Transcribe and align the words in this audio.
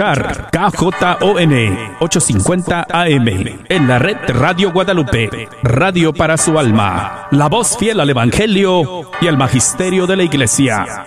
KJON 0.00 1.52
850 2.00 2.86
AM 2.88 3.28
en 3.68 3.86
la 3.86 3.98
red 3.98 4.16
Radio 4.28 4.72
Guadalupe, 4.72 5.28
radio 5.62 6.14
para 6.14 6.38
su 6.38 6.58
alma, 6.58 7.28
la 7.30 7.50
voz 7.50 7.76
fiel 7.76 8.00
al 8.00 8.08
Evangelio 8.08 9.10
y 9.20 9.26
al 9.26 9.36
Magisterio 9.36 10.06
de 10.06 10.16
la 10.16 10.22
Iglesia. 10.22 11.04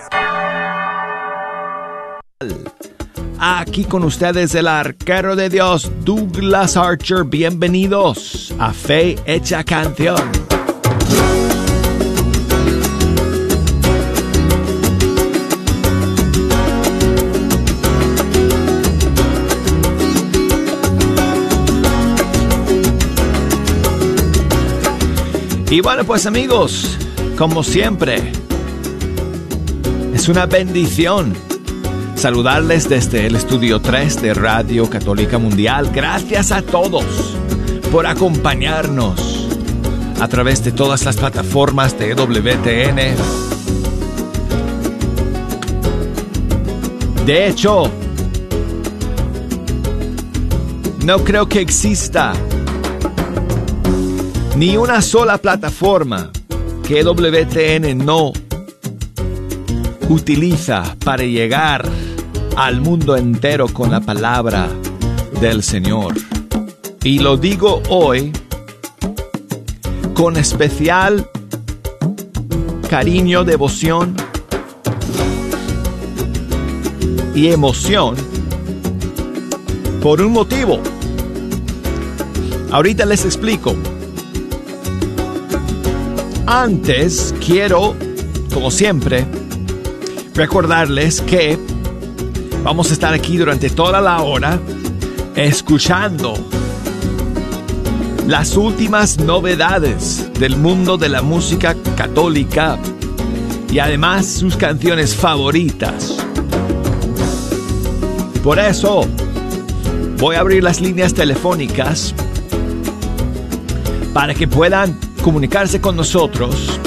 Aquí 3.39 3.85
con 3.85 4.03
ustedes 4.03 4.53
el 4.53 4.67
arquero 4.67 5.35
de 5.35 5.49
Dios, 5.49 5.91
Douglas 6.01 6.77
Archer. 6.77 7.23
Bienvenidos 7.23 8.53
a 8.59 8.73
Fe 8.73 9.15
Hecha 9.25 9.63
Canción. 9.63 10.52
Y 25.73 25.81
bueno, 25.81 26.03
pues 26.03 26.27
amigos, 26.27 26.99
como 27.35 27.63
siempre, 27.63 28.31
es 30.13 30.29
una 30.29 30.45
bendición 30.45 31.33
saludarles 32.13 32.87
desde 32.87 33.25
el 33.25 33.35
estudio 33.35 33.81
3 33.81 34.21
de 34.21 34.35
Radio 34.35 34.87
Católica 34.87 35.39
Mundial. 35.39 35.89
Gracias 35.91 36.51
a 36.51 36.61
todos 36.61 37.35
por 37.91 38.05
acompañarnos 38.05 39.47
a 40.21 40.27
través 40.27 40.63
de 40.63 40.73
todas 40.73 41.05
las 41.05 41.15
plataformas 41.15 41.97
de 41.97 42.13
WTN. 42.13 43.15
De 47.25 47.47
hecho, 47.47 47.89
no 51.03 51.23
creo 51.23 51.49
que 51.49 51.61
exista 51.61 52.33
ni 54.55 54.77
una 54.77 55.01
sola 55.01 55.37
plataforma 55.37 56.31
que 56.87 57.03
WTN 57.03 57.97
no 57.97 58.33
utiliza 60.09 60.95
para 61.03 61.23
llegar 61.23 61.87
al 62.55 62.81
mundo 62.81 63.17
entero 63.17 63.67
con 63.67 63.89
la 63.89 63.99
palabra 63.99 64.69
del 65.41 65.63
Señor. 65.63 66.13
Y 67.03 67.19
lo 67.19 67.37
digo 67.37 67.81
hoy 67.89 68.31
con 70.13 70.37
especial 70.37 71.27
cariño, 72.89 73.43
devoción 73.43 74.15
y 77.33 77.47
emoción 77.47 78.15
por 80.01 80.21
un 80.21 80.33
motivo. 80.33 80.79
Ahorita 82.71 83.05
les 83.05 83.25
explico. 83.25 83.75
Antes 86.55 87.33
quiero, 87.43 87.95
como 88.53 88.69
siempre, 88.69 89.25
recordarles 90.35 91.19
que 91.19 91.57
vamos 92.63 92.91
a 92.91 92.93
estar 92.93 93.11
aquí 93.11 93.37
durante 93.37 93.71
toda 93.71 93.99
la 94.01 94.21
hora 94.21 94.59
escuchando 95.35 96.35
las 98.27 98.55
últimas 98.55 99.17
novedades 99.17 100.29
del 100.39 100.55
mundo 100.55 100.95
de 100.99 101.09
la 101.09 101.23
música 101.23 101.75
católica 101.97 102.77
y 103.71 103.79
además 103.79 104.27
sus 104.27 104.55
canciones 104.55 105.15
favoritas. 105.15 106.17
Por 108.43 108.59
eso 108.59 109.07
voy 110.19 110.35
a 110.35 110.41
abrir 110.41 110.63
las 110.63 110.81
líneas 110.81 111.15
telefónicas 111.15 112.13
para 114.13 114.35
que 114.35 114.47
puedan 114.47 115.12
comunicarse 115.23 115.79
con 115.79 115.95
nosotros 115.95 116.79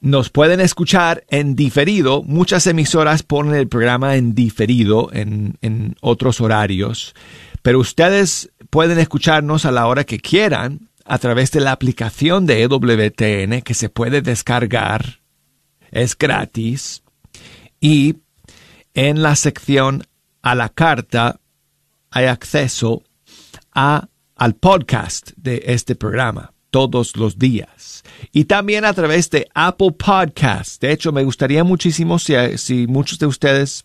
Nos 0.00 0.30
pueden 0.30 0.60
escuchar 0.60 1.24
en 1.28 1.56
diferido. 1.56 2.22
Muchas 2.22 2.66
emisoras 2.66 3.22
ponen 3.22 3.54
el 3.54 3.66
programa 3.66 4.16
en 4.16 4.34
diferido 4.34 5.10
en, 5.12 5.58
en 5.62 5.96
otros 6.00 6.40
horarios. 6.40 7.14
Pero 7.62 7.80
ustedes 7.80 8.52
pueden 8.70 8.98
escucharnos 8.98 9.64
a 9.64 9.70
la 9.70 9.86
hora 9.86 10.04
que 10.04 10.18
quieran 10.18 10.88
a 11.04 11.18
través 11.18 11.52
de 11.52 11.60
la 11.60 11.72
aplicación 11.72 12.46
de 12.46 12.62
EWTN 12.62 13.62
que 13.62 13.74
se 13.74 13.88
puede 13.88 14.22
descargar. 14.22 15.20
Es 15.90 16.16
gratis. 16.16 17.02
Y 17.80 18.16
en 18.94 19.22
la 19.22 19.36
sección 19.36 20.04
a 20.42 20.54
la 20.54 20.68
carta 20.68 21.40
hay 22.10 22.26
acceso 22.26 23.02
a, 23.72 24.08
al 24.34 24.54
podcast 24.54 25.30
de 25.36 25.62
este 25.66 25.94
programa 25.94 26.52
todos 26.70 27.16
los 27.16 27.38
días. 27.38 28.02
Y 28.32 28.44
también 28.44 28.84
a 28.84 28.92
través 28.92 29.30
de 29.30 29.48
Apple 29.54 29.92
Podcasts. 29.92 30.78
De 30.80 30.92
hecho, 30.92 31.12
me 31.12 31.24
gustaría 31.24 31.62
muchísimo 31.64 32.18
si, 32.18 32.34
si 32.58 32.86
muchos 32.86 33.18
de 33.18 33.26
ustedes 33.26 33.84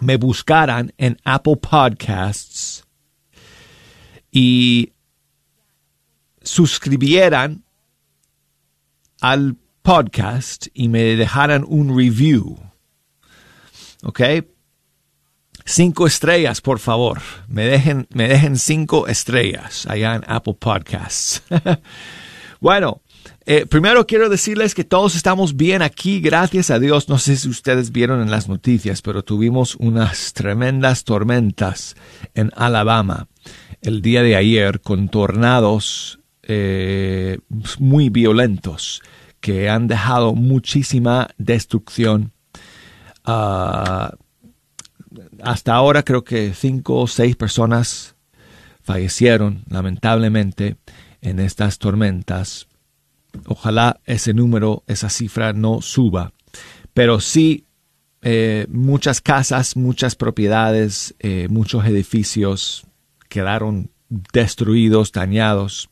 me 0.00 0.16
buscaran 0.16 0.92
en 0.98 1.16
Apple 1.24 1.56
Podcasts 1.56 2.75
y 4.38 4.92
suscribieran 6.42 7.64
al 9.22 9.56
podcast 9.80 10.66
y 10.74 10.88
me 10.88 11.16
dejaran 11.16 11.64
un 11.66 11.96
review. 11.96 12.58
¿Ok? 14.02 14.20
Cinco 15.64 16.06
estrellas, 16.06 16.60
por 16.60 16.80
favor. 16.80 17.22
Me 17.48 17.64
dejen, 17.64 18.08
me 18.10 18.28
dejen 18.28 18.58
cinco 18.58 19.06
estrellas 19.06 19.86
allá 19.86 20.16
en 20.16 20.24
Apple 20.26 20.58
Podcasts. 20.60 21.42
bueno, 22.60 23.00
eh, 23.46 23.64
primero 23.64 24.06
quiero 24.06 24.28
decirles 24.28 24.74
que 24.74 24.84
todos 24.84 25.16
estamos 25.16 25.56
bien 25.56 25.80
aquí, 25.80 26.20
gracias 26.20 26.70
a 26.70 26.78
Dios. 26.78 27.08
No 27.08 27.16
sé 27.16 27.36
si 27.36 27.48
ustedes 27.48 27.90
vieron 27.90 28.20
en 28.20 28.30
las 28.30 28.50
noticias, 28.50 29.00
pero 29.00 29.24
tuvimos 29.24 29.76
unas 29.76 30.34
tremendas 30.34 31.04
tormentas 31.04 31.96
en 32.34 32.52
Alabama 32.54 33.28
el 33.82 34.02
día 34.02 34.22
de 34.22 34.36
ayer 34.36 34.80
con 34.80 35.08
tornados 35.08 36.20
eh, 36.42 37.38
muy 37.78 38.08
violentos 38.08 39.02
que 39.40 39.68
han 39.68 39.86
dejado 39.86 40.34
muchísima 40.34 41.28
destrucción. 41.38 42.32
Ah, 43.24 44.14
hasta 45.42 45.74
ahora 45.74 46.02
creo 46.02 46.24
que 46.24 46.52
cinco 46.54 46.96
o 46.96 47.06
seis 47.06 47.36
personas 47.36 48.16
fallecieron 48.82 49.64
lamentablemente 49.68 50.76
en 51.20 51.40
estas 51.40 51.78
tormentas 51.78 52.68
Ojalá 53.46 54.00
ese 54.04 54.34
número, 54.34 54.82
esa 54.86 55.10
cifra 55.10 55.52
no 55.52 55.82
suba. 55.82 56.32
Pero 56.94 57.20
sí, 57.20 57.66
eh, 58.22 58.66
muchas 58.70 59.20
casas, 59.20 59.76
muchas 59.76 60.16
propiedades, 60.16 61.14
eh, 61.18 61.48
muchos 61.50 61.84
edificios 61.84 62.86
quedaron 63.36 63.90
destruidos, 64.08 65.12
dañados. 65.12 65.90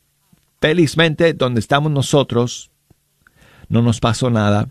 Felizmente, 0.59 1.35
donde 1.35 1.59
estamos 1.59 1.91
nosotros, 1.91 2.71
no 3.69 3.83
nos 3.83 3.99
pasó 3.99 4.31
nada. 4.31 4.69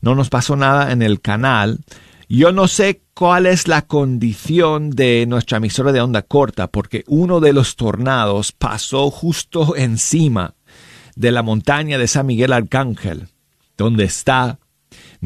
No 0.00 0.14
nos 0.14 0.30
pasó 0.30 0.54
nada 0.54 0.92
en 0.92 1.02
el 1.02 1.20
canal. 1.20 1.80
Yo 2.28 2.52
no 2.52 2.68
sé 2.68 3.02
cuál 3.12 3.46
es 3.46 3.66
la 3.66 3.82
condición 3.82 4.90
de 4.90 5.26
nuestra 5.26 5.56
emisora 5.56 5.90
de 5.90 6.00
onda 6.00 6.22
corta, 6.22 6.68
porque 6.68 7.02
uno 7.08 7.40
de 7.40 7.52
los 7.52 7.74
tornados 7.74 8.52
pasó 8.52 9.10
justo 9.10 9.74
encima 9.74 10.54
de 11.16 11.32
la 11.32 11.42
montaña 11.42 11.98
de 11.98 12.06
San 12.06 12.26
Miguel 12.26 12.52
Arcángel, 12.52 13.26
donde 13.76 14.04
está 14.04 14.60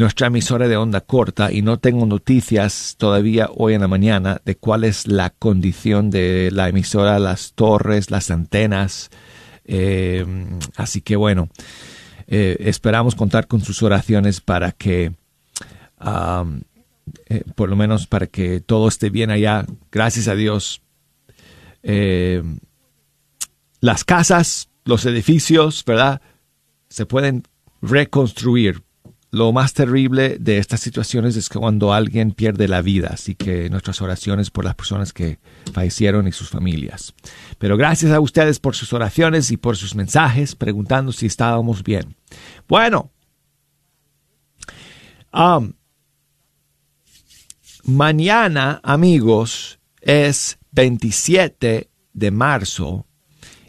nuestra 0.00 0.29
emisora 0.29 0.67
de 0.67 0.79
onda 0.79 1.02
corta 1.02 1.52
y 1.52 1.61
no 1.61 1.79
tengo 1.79 2.06
noticias 2.06 2.94
todavía 2.97 3.50
hoy 3.55 3.75
en 3.75 3.82
la 3.82 3.88
mañana 3.88 4.41
de 4.47 4.56
cuál 4.56 4.85
es 4.85 5.06
la 5.06 5.29
condición 5.29 6.11
de 6.11 6.50
la 6.52 6.70
emisora, 6.70 7.19
las 7.19 7.52
torres, 7.52 8.11
las 8.11 8.31
antenas. 8.31 9.11
Eh, 9.67 10.25
así 10.76 11.02
que 11.02 11.17
bueno, 11.17 11.50
eh, 12.26 12.56
esperamos 12.61 13.14
contar 13.14 13.47
con 13.47 13.61
sus 13.61 13.82
oraciones 13.82 14.41
para 14.41 14.73
que, 14.73 15.12
eh, 17.29 17.44
por 17.55 17.69
lo 17.69 17.76
menos 17.76 18.06
para 18.06 18.26
que 18.26 18.61
todo 18.61 18.88
esté 18.88 19.11
bien 19.11 19.31
allá. 19.31 19.67
Gracias 19.93 20.29
a 20.29 20.35
Dios. 20.35 20.81
las 23.82 24.05
casas, 24.05 24.70
los 24.85 25.05
edificios, 25.05 25.85
¿verdad? 25.85 26.23
Se 26.88 27.05
pueden 27.05 27.43
reconstruir 27.82 28.82
lo 29.32 29.53
más 29.53 29.75
terrible 29.75 30.38
de 30.41 30.59
estas 30.59 30.81
situaciones 30.81 31.37
es 31.37 31.49
cuando 31.49 31.93
alguien 31.93 32.32
pierde 32.32 32.67
la 32.67 32.82
vida, 32.82 33.11
así 33.12 33.37
que 33.37 33.71
nuestras 33.71 34.03
oraciones 34.03 34.50
por 34.50 34.65
las 34.65 34.75
personas 34.75 35.12
que 35.12 35.38
fallecieron 35.73 36.27
y 36.27 36.32
sus 36.32 36.50
familias. 36.50 37.15
Pero 37.59 37.77
gracias 37.77 38.11
a 38.11 38.21
ustedes 38.21 38.59
por 38.59 38.75
sus 38.75 38.93
oraciones 38.93 39.53
y 39.53 39.56
por 39.56 39.77
sus 39.77 39.94
mensajes 39.94 40.56
preguntando 40.56 41.12
si 41.12 41.27
estábamos 41.27 41.85
bien. 41.85 42.17
Bueno, 42.67 43.12
um, 45.32 45.75
mañana, 47.85 48.81
amigos, 48.82 49.79
es 50.00 50.59
27 50.73 51.88
de 52.12 52.31
marzo 52.32 53.06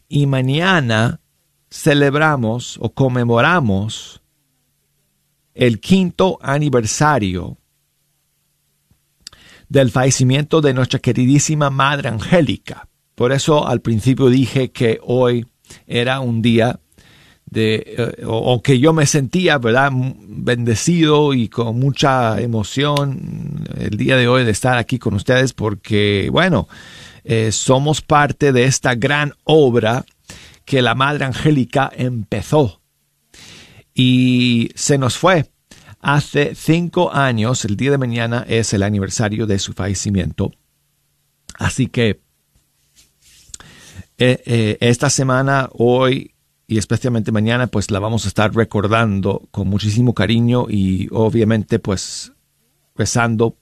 y 0.10 0.26
mañana 0.26 1.22
celebramos 1.70 2.80
o 2.82 2.94
conmemoramos 2.94 4.21
el 5.54 5.80
quinto 5.80 6.38
aniversario 6.42 7.58
del 9.70 9.90
fallecimiento 9.90 10.60
de 10.62 10.74
nuestra 10.74 11.00
queridísima 11.00 11.70
Madre 11.70 12.10
Angélica. 12.10 12.88
Por 13.16 13.32
eso 13.32 13.68
al 13.68 13.82
principio 13.82 14.28
dije 14.28 14.72
que 14.72 15.00
hoy 15.02 15.46
era 15.88 16.20
un 16.20 16.42
día 16.42 16.80
de, 17.46 17.84
eh, 17.98 18.24
o, 18.26 18.62
que 18.62 18.80
yo 18.80 18.94
me 18.94 19.06
sentía, 19.06 19.58
¿verdad?, 19.58 19.92
bendecido 19.94 21.34
y 21.34 21.48
con 21.48 21.80
mucha 21.80 22.42
emoción 22.42 23.64
el 23.78 23.98
día 23.98 24.18
de 24.18 24.28
hoy 24.28 24.44
de 24.44 24.52
estar 24.52 24.78
aquí 24.78 25.00
con 25.00 25.14
ustedes 25.14 25.54
porque, 25.54 26.30
bueno, 26.32 26.68
eh, 27.24 27.52
somos 27.52 28.02
parte 28.02 28.52
de 28.52 28.66
esta 28.66 28.96
gran 28.96 29.34
obra 29.44 30.06
que 30.66 30.82
la 30.82 30.96
Madre 30.96 31.26
Angélica 31.26 31.92
empezó 31.96 32.81
y 33.94 34.70
se 34.76 34.98
nos 34.98 35.18
fue. 35.18 35.50
Hace 36.00 36.56
cinco 36.56 37.14
años, 37.14 37.64
el 37.66 37.78
día 37.78 37.92
de 37.92 37.98
mañana 37.98 38.46
es 38.48 38.74
el 38.74 38.84
aniversario 38.84 39.46
de 39.46 39.60
su 39.60 39.74
fallecimiento. 39.74 40.52
Así 41.60 41.88
que 41.88 42.22
eh, 44.18 44.42
eh, 44.46 44.78
esta 44.82 45.10
semana, 45.10 45.70
hoy 45.74 46.34
y 46.72 46.78
especialmente 46.78 47.34
mañana, 47.34 47.68
pues 47.68 47.92
la 47.92 48.00
vamos 48.00 48.24
a 48.24 48.30
estar 48.30 48.56
recordando 48.56 49.48
con 49.52 49.68
muchísimo 49.68 50.14
cariño 50.14 50.68
y 50.70 51.10
obviamente 51.12 51.80
pues 51.80 52.32
rezando 52.96 53.58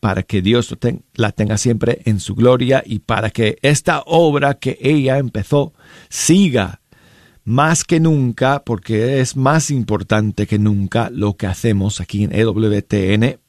para 0.00 0.24
que 0.24 0.42
Dios 0.42 0.76
la 1.14 1.30
tenga 1.30 1.56
siempre 1.56 2.02
en 2.04 2.18
su 2.18 2.34
gloria 2.34 2.82
y 2.84 2.98
para 2.98 3.30
que 3.30 3.58
esta 3.62 4.02
obra 4.06 4.54
que 4.54 4.76
ella 4.80 5.18
empezó 5.18 5.72
siga 6.08 6.80
más 7.48 7.84
que 7.84 7.98
nunca, 7.98 8.62
porque 8.62 9.20
es 9.20 9.34
más 9.34 9.70
importante 9.70 10.46
que 10.46 10.58
nunca 10.58 11.08
lo 11.10 11.38
que 11.38 11.46
hacemos 11.46 11.98
aquí 11.98 12.24
en 12.24 12.34
EWTN 12.34 13.40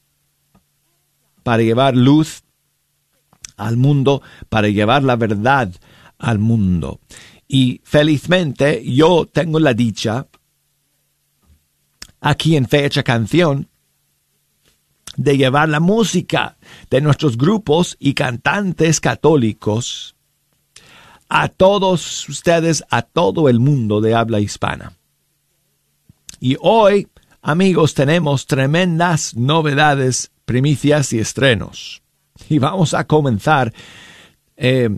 para 1.42 1.62
llevar 1.62 1.94
luz 1.94 2.42
al 3.58 3.76
mundo, 3.76 4.22
para 4.48 4.68
llevar 4.68 5.04
la 5.04 5.16
verdad 5.16 5.70
al 6.16 6.38
mundo. 6.38 7.00
Y 7.46 7.82
felizmente 7.84 8.82
yo 8.90 9.28
tengo 9.30 9.60
la 9.60 9.74
dicha 9.74 10.26
aquí 12.22 12.56
en 12.56 12.66
Fecha 12.66 13.02
Canción 13.02 13.68
de 15.16 15.36
llevar 15.36 15.68
la 15.68 15.80
música 15.80 16.56
de 16.88 17.02
nuestros 17.02 17.36
grupos 17.36 17.98
y 18.00 18.14
cantantes 18.14 18.98
católicos 18.98 20.16
a 21.30 21.48
todos 21.48 22.28
ustedes, 22.28 22.84
a 22.90 23.02
todo 23.02 23.48
el 23.48 23.60
mundo 23.60 24.00
de 24.00 24.14
habla 24.14 24.40
hispana. 24.40 24.92
Y 26.40 26.56
hoy, 26.60 27.06
amigos, 27.40 27.94
tenemos 27.94 28.46
tremendas 28.46 29.36
novedades, 29.36 30.32
primicias 30.44 31.12
y 31.12 31.20
estrenos. 31.20 32.02
Y 32.48 32.58
vamos 32.58 32.94
a 32.94 33.06
comenzar. 33.06 33.72
Eh, 34.56 34.90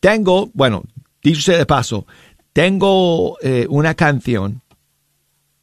tengo, 0.00 0.50
bueno, 0.52 0.82
dicho 1.22 1.52
de 1.52 1.64
paso, 1.64 2.06
tengo 2.52 3.38
eh, 3.40 3.66
una 3.70 3.94
canción 3.94 4.62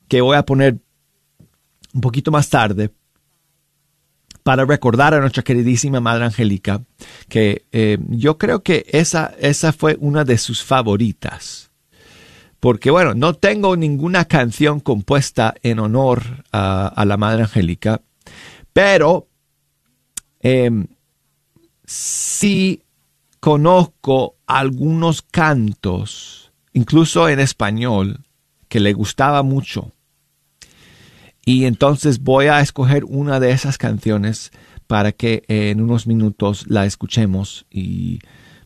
que 0.07 0.21
voy 0.21 0.37
a 0.37 0.45
poner 0.45 0.77
un 1.93 2.01
poquito 2.01 2.31
más 2.31 2.49
tarde 2.49 2.89
para 4.49 4.65
recordar 4.65 5.13
a 5.13 5.19
nuestra 5.19 5.43
queridísima 5.43 5.99
Madre 5.99 6.25
Angélica, 6.25 6.81
que 7.27 7.67
eh, 7.71 7.99
yo 8.07 8.39
creo 8.39 8.63
que 8.63 8.83
esa, 8.89 9.31
esa 9.39 9.73
fue 9.73 9.95
una 9.99 10.23
de 10.23 10.39
sus 10.39 10.63
favoritas. 10.63 11.69
Porque 12.59 12.89
bueno, 12.89 13.13
no 13.13 13.35
tengo 13.35 13.77
ninguna 13.77 14.25
canción 14.25 14.79
compuesta 14.79 15.53
en 15.61 15.77
honor 15.77 16.23
a, 16.51 17.05
la 17.05 17.15
Madre 17.15 17.43
Angélica, 17.43 18.01
pero 18.73 19.27
em, 20.39 20.87
sí 21.85 22.81
conozco 23.39 24.37
algunos 24.47 25.21
cantos, 25.21 26.51
incluso 26.73 27.29
en 27.29 27.39
español, 27.39 28.21
que 28.67 28.79
le 28.79 28.93
gustaba 28.93 29.43
mucho. 29.43 29.93
Y 31.49 31.65
entonces 31.65 32.21
voy 32.21 32.45
a 32.45 32.59
escoger 32.61 33.05
una 33.05 33.39
de 33.39 33.49
esas 33.49 33.79
canciones 33.79 34.51
para 34.85 35.11
que 35.11 35.45
en 35.47 35.81
unos 35.81 36.05
minutos 36.05 36.65
la 36.67 36.85
escuchemos 36.85 37.65
y 37.71 38.19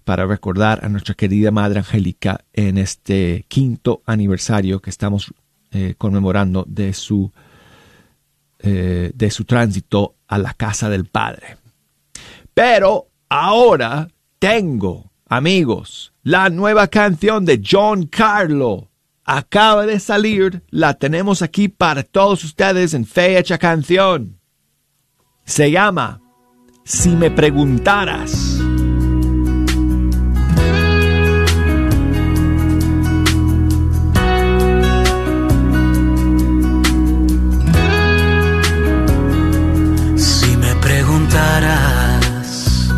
para 0.04 0.26
recordar 0.26 0.84
a 0.84 0.90
nuestra 0.90 1.16
querida 1.16 1.50
Madre 1.50 1.80
Angélica 1.80 2.44
en 2.52 2.78
este 2.78 3.46
quinto 3.48 4.02
aniversario 4.06 4.82
que 4.82 4.90
estamos 4.90 5.34
eh, 5.72 5.96
conmemorando 5.98 6.66
de 6.68 6.92
su, 6.92 7.32
eh, 8.60 9.14
de 9.16 9.32
su 9.32 9.46
tránsito 9.46 10.16
a 10.28 10.38
la 10.38 10.54
casa 10.54 10.90
del 10.90 11.06
Padre. 11.06 11.56
Pero 12.54 13.08
ahora 13.30 14.10
tengo, 14.40 15.10
amigos, 15.30 16.12
la 16.22 16.50
nueva 16.50 16.90
canción 16.90 17.46
de 17.46 17.64
John 17.66 18.08
Carlo 18.08 18.90
acaba 19.26 19.86
de 19.86 20.00
salir, 20.00 20.64
la 20.70 20.94
tenemos 20.96 21.42
aquí 21.42 21.68
para 21.68 22.04
todos 22.04 22.44
ustedes 22.44 22.94
en 22.94 23.06
Fecha 23.06 23.58
Canción. 23.58 24.40
Se 25.46 25.72
llama 25.72 26.22
Si 26.84 27.10
me 27.10 27.32
preguntaras. 27.32 28.32
Si 40.16 40.58
me 40.58 40.76
preguntaras, 40.82 42.90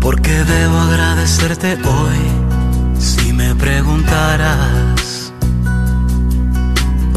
¿por 0.00 0.20
qué 0.20 0.32
debo 0.32 0.78
agradecerte 0.78 1.78
hoy? 1.84 2.21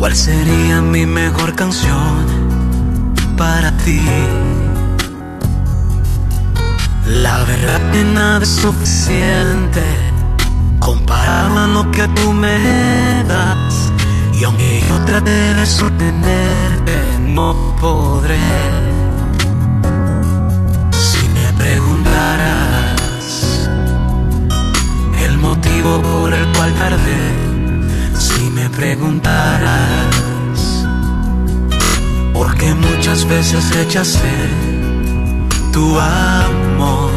Cuál 0.05 0.15
sería 0.15 0.81
mi 0.81 1.03
mejor 1.07 1.55
canción 1.55 2.27
para 3.35 3.75
ti. 3.77 3.99
La 7.07 7.43
verdad 7.45 7.91
que 7.91 8.03
nada 8.03 8.43
es 8.43 8.49
suficiente 8.49 9.81
comparado 10.77 11.57
a 11.57 11.65
lo 11.65 11.89
que 11.89 12.07
tú 12.09 12.33
me 12.33 13.23
das. 13.27 13.91
Y 14.39 14.43
aunque 14.43 14.83
yo 14.87 14.95
trate 15.05 15.31
de 15.31 15.65
sostenerte, 15.65 16.95
no 17.21 17.75
podré. 17.81 18.37
Si 20.91 21.27
me 21.29 21.47
preguntaras 21.63 22.95
motivo 25.41 26.01
por 26.01 26.31
el 26.31 26.45
cual 26.53 26.73
tardé. 26.75 27.44
Preguntaras, 28.75 30.11
porque 32.33 32.73
muchas 32.73 33.25
veces 33.25 33.73
rechacé 33.73 34.49
tu 35.71 35.97
amor. 35.97 37.11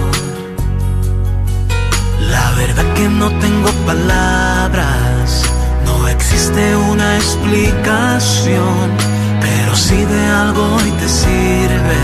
La 2.31 2.53
verdad 2.53 2.85
que 2.95 3.09
no 3.09 3.29
tengo 3.41 3.71
palabras, 3.85 5.43
no 5.85 6.07
existe 6.07 6.77
una 6.77 7.17
explicación, 7.17 8.91
pero 9.41 9.75
si 9.75 9.97
de 9.97 10.27
algo 10.27 10.63
hoy 10.77 10.91
te 10.93 11.09
sirve, 11.09 12.01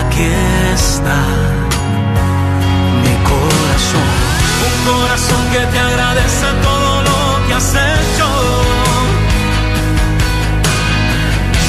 aquí 0.00 0.26
está 0.74 1.50
un 4.66 4.92
corazón 4.92 5.42
que 5.52 5.58
te 5.72 5.78
agradece 5.78 6.46
todo 6.62 7.02
lo 7.02 7.46
que 7.46 7.54
has 7.54 8.09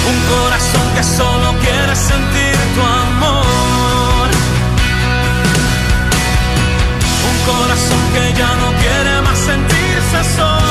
Un 0.10 0.18
corazón 0.34 0.88
que 0.96 1.04
solo 1.04 1.54
quiere 1.60 1.96
sentir 1.96 2.58
tu 2.76 2.82
amor. 2.82 4.28
Un 7.30 7.38
corazón 7.52 8.04
que 8.14 8.34
ya 8.40 8.52
no 8.62 8.70
quiere 8.82 9.22
más 9.22 9.38
sentirse 9.38 10.20
solo, 10.36 10.71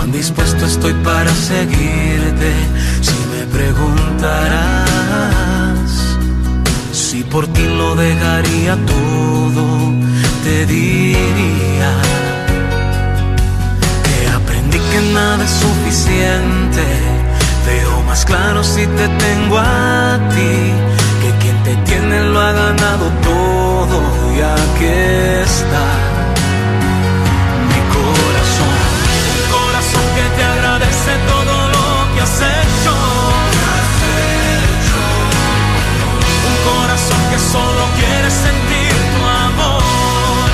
cuán 0.00 0.12
dispuesto 0.12 0.64
estoy 0.64 0.94
para 1.04 1.30
seguirte. 1.34 2.52
Si 3.02 3.18
me 3.32 3.44
preguntarás 3.58 4.80
si 6.92 7.22
por 7.24 7.46
ti 7.48 7.66
lo 7.66 7.94
dejaría 7.96 8.76
todo, 8.86 9.92
te 10.44 10.64
diría 10.64 11.92
que 14.06 14.28
aprendí 14.38 14.78
que 14.78 15.00
nada 15.12 15.44
es 15.44 15.54
suficiente. 15.66 16.84
Veo 17.66 18.02
más 18.04 18.24
claro 18.24 18.64
si 18.64 18.86
te 18.86 19.06
tengo 19.26 19.58
a 19.58 20.18
ti, 20.34 20.54
que 21.22 21.30
quien 21.42 21.62
te 21.62 21.76
tiene 21.88 22.24
lo 22.24 22.40
ha 22.40 22.52
ganado 22.52 23.06
todo 23.22 23.98
y 24.34 24.40
aquí 24.40 24.86
está 25.44 26.09
todo 31.26 31.68
lo 31.68 32.14
que 32.14 32.20
has 32.20 32.40
hecho. 32.40 32.92
Un 36.48 36.56
corazón 36.70 37.22
que 37.30 37.38
solo 37.38 37.82
quiere 37.98 38.30
sentir 38.30 38.94
tu 39.14 39.22
amor. 39.46 40.48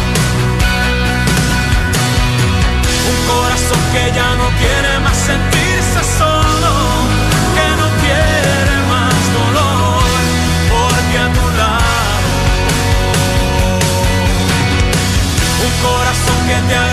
Un 3.11 3.19
corazón 3.33 3.83
que 3.93 4.05
ya 4.19 4.31
no 4.41 4.47
quiere 4.61 4.99
más 5.01 5.17
sentirse 5.17 6.01
solo, 6.19 6.73
que 7.57 7.69
no 7.81 7.87
quiere 8.03 8.75
más 8.93 9.21
dolor, 9.39 10.05
porque 10.73 11.17
a 11.19 11.29
tu 11.37 11.47
lado. 11.61 12.31
Un 15.67 15.75
corazón 15.87 16.39
que 16.49 16.57
te 16.69 16.86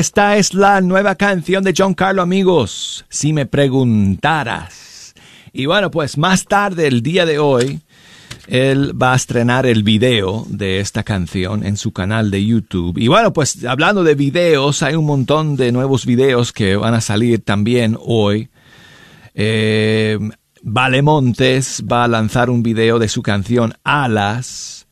Esta 0.00 0.38
es 0.38 0.54
la 0.54 0.80
nueva 0.80 1.14
canción 1.14 1.62
de 1.62 1.74
John 1.76 1.92
Carlo, 1.92 2.22
amigos. 2.22 3.04
Si 3.10 3.34
me 3.34 3.44
preguntaras. 3.44 5.14
Y 5.52 5.66
bueno, 5.66 5.90
pues 5.90 6.16
más 6.16 6.46
tarde, 6.46 6.86
el 6.86 7.02
día 7.02 7.26
de 7.26 7.38
hoy, 7.38 7.80
él 8.46 8.98
va 8.98 9.12
a 9.12 9.16
estrenar 9.16 9.66
el 9.66 9.82
video 9.82 10.46
de 10.48 10.80
esta 10.80 11.02
canción 11.02 11.66
en 11.66 11.76
su 11.76 11.92
canal 11.92 12.30
de 12.30 12.42
YouTube. 12.42 12.96
Y 12.96 13.08
bueno, 13.08 13.34
pues 13.34 13.62
hablando 13.66 14.02
de 14.02 14.14
videos, 14.14 14.82
hay 14.82 14.94
un 14.94 15.04
montón 15.04 15.56
de 15.56 15.70
nuevos 15.70 16.06
videos 16.06 16.54
que 16.54 16.76
van 16.76 16.94
a 16.94 17.02
salir 17.02 17.44
también 17.44 17.94
hoy. 18.00 18.48
Eh, 19.34 20.18
vale 20.62 21.02
Montes 21.02 21.84
va 21.84 22.04
a 22.04 22.08
lanzar 22.08 22.48
un 22.48 22.62
video 22.62 22.98
de 22.98 23.08
su 23.08 23.20
canción 23.20 23.74
Alas. 23.84 24.86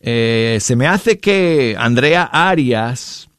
Eh, 0.00 0.58
se 0.60 0.74
me 0.74 0.88
hace 0.88 1.20
que 1.20 1.76
Andrea 1.78 2.24
Arias 2.24 3.29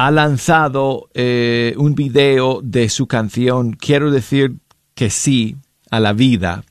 ha 0.00 0.10
lanzado 0.10 1.10
eh, 1.12 1.74
un 1.76 1.94
video 1.94 2.62
de 2.62 2.88
su 2.88 3.06
canción 3.06 3.72
Quiero 3.74 4.10
decir 4.10 4.56
que 4.94 5.10
sí 5.10 5.56
a 5.90 6.00
la 6.00 6.14
vida. 6.14 6.64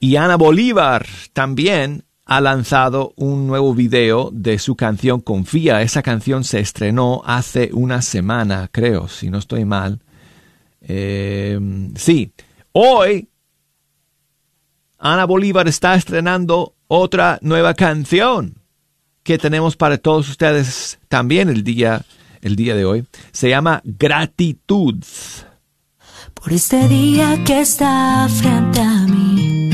Y 0.00 0.16
Ana 0.16 0.36
Bolívar 0.36 1.06
también 1.34 2.04
ha 2.24 2.40
lanzado 2.40 3.12
un 3.16 3.46
nuevo 3.46 3.74
video 3.74 4.30
de 4.32 4.58
su 4.58 4.74
canción 4.74 5.20
Confía. 5.20 5.82
Esa 5.82 6.00
canción 6.00 6.44
se 6.44 6.60
estrenó 6.60 7.20
hace 7.26 7.68
una 7.74 8.00
semana, 8.00 8.70
creo, 8.72 9.06
si 9.06 9.28
no 9.28 9.36
estoy 9.36 9.66
mal. 9.66 10.00
Eh, 10.80 11.60
sí, 11.94 12.32
hoy 12.72 13.28
Ana 14.98 15.26
Bolívar 15.26 15.68
está 15.68 15.94
estrenando 15.94 16.74
otra 16.88 17.38
nueva 17.42 17.74
canción 17.74 18.62
que 19.22 19.36
tenemos 19.36 19.76
para 19.76 19.98
todos 19.98 20.30
ustedes 20.30 20.98
también 21.08 21.50
el 21.50 21.62
día 21.62 22.02
el 22.42 22.56
día 22.56 22.74
de 22.74 22.84
hoy, 22.84 23.04
se 23.32 23.48
llama 23.48 23.82
Gratitud. 23.84 24.96
Por 26.34 26.52
este 26.52 26.86
día 26.88 27.42
que 27.44 27.60
está 27.60 28.28
frente 28.28 28.80
a 28.80 29.06
mí, 29.06 29.70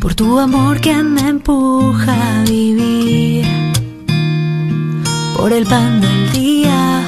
por 0.00 0.14
tu 0.14 0.38
amor 0.38 0.80
que 0.80 0.94
me 1.02 1.28
empuja 1.28 2.40
a 2.40 2.44
vivir, 2.44 3.46
por 5.36 5.52
el 5.52 5.66
pan 5.66 6.00
del 6.00 6.32
día, 6.32 7.02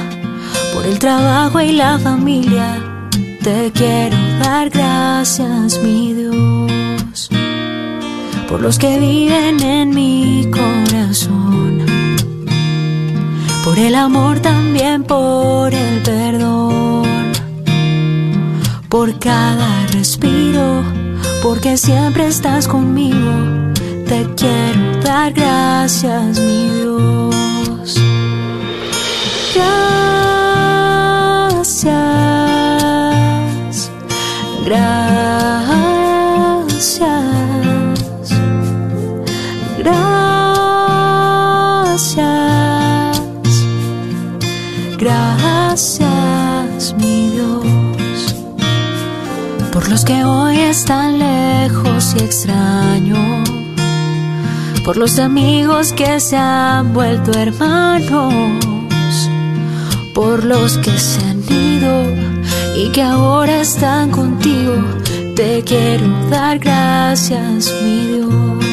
por 0.73 0.85
el 0.85 0.99
trabajo 0.99 1.61
y 1.61 1.71
la 1.71 1.97
familia, 1.99 3.09
te 3.43 3.71
quiero 3.71 4.17
dar 4.39 4.69
gracias, 4.69 5.79
mi 5.79 6.13
Dios, 6.13 7.29
por 8.49 8.61
los 8.61 8.77
que 8.77 8.99
viven 8.99 9.61
en 9.61 9.89
mi 9.89 10.49
corazón 10.51 12.04
por 13.65 13.79
el 13.79 13.95
amor 13.95 14.39
también 14.41 15.03
por 15.03 15.73
el 15.73 16.03
perdón, 16.03 17.31
por 18.89 19.17
cada 19.17 19.87
respiro, 19.87 20.83
porque 21.41 21.75
siempre 21.75 22.27
estás 22.27 22.67
conmigo, 22.67 23.33
te 24.07 24.27
quiero 24.35 25.01
dar 25.03 25.33
gracias 25.33 26.39
mi 26.39 26.69
Dios. 26.69 27.95
Gracias 29.55 30.14
por 54.85 54.97
los 54.97 55.17
amigos 55.17 55.93
que 55.93 56.19
se 56.19 56.37
han 56.37 56.93
vuelto 56.93 57.31
hermanos, 57.31 58.31
por 60.13 60.43
los 60.43 60.77
que 60.77 60.95
se 60.97 61.21
han 61.25 61.41
ido 61.51 62.03
y 62.77 62.91
que 62.91 63.01
ahora 63.01 63.61
están 63.61 64.11
contigo. 64.11 64.75
Te 65.35 65.63
quiero 65.63 66.07
dar 66.29 66.59
gracias, 66.59 67.73
mi 67.83 68.07
Dios. 68.07 68.64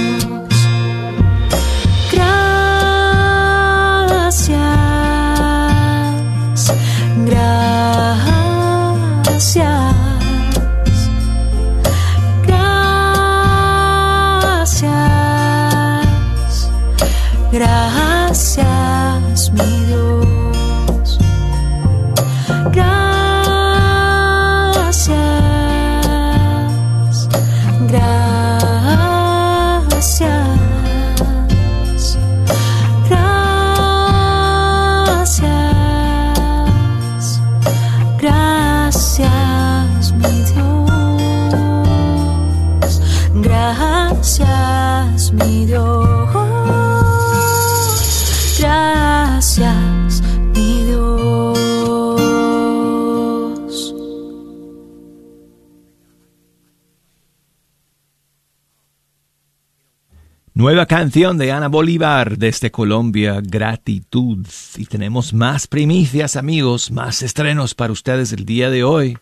Nueva 60.62 60.86
canción 60.86 61.38
de 61.38 61.50
Ana 61.50 61.66
Bolívar 61.66 62.38
desde 62.38 62.70
Colombia, 62.70 63.40
Gratitud. 63.42 64.46
Y 64.76 64.86
tenemos 64.86 65.34
más 65.34 65.66
primicias, 65.66 66.36
amigos, 66.36 66.92
más 66.92 67.24
estrenos 67.24 67.74
para 67.74 67.92
ustedes 67.92 68.32
el 68.32 68.44
día 68.44 68.70
de 68.70 68.84
hoy. 68.84 69.18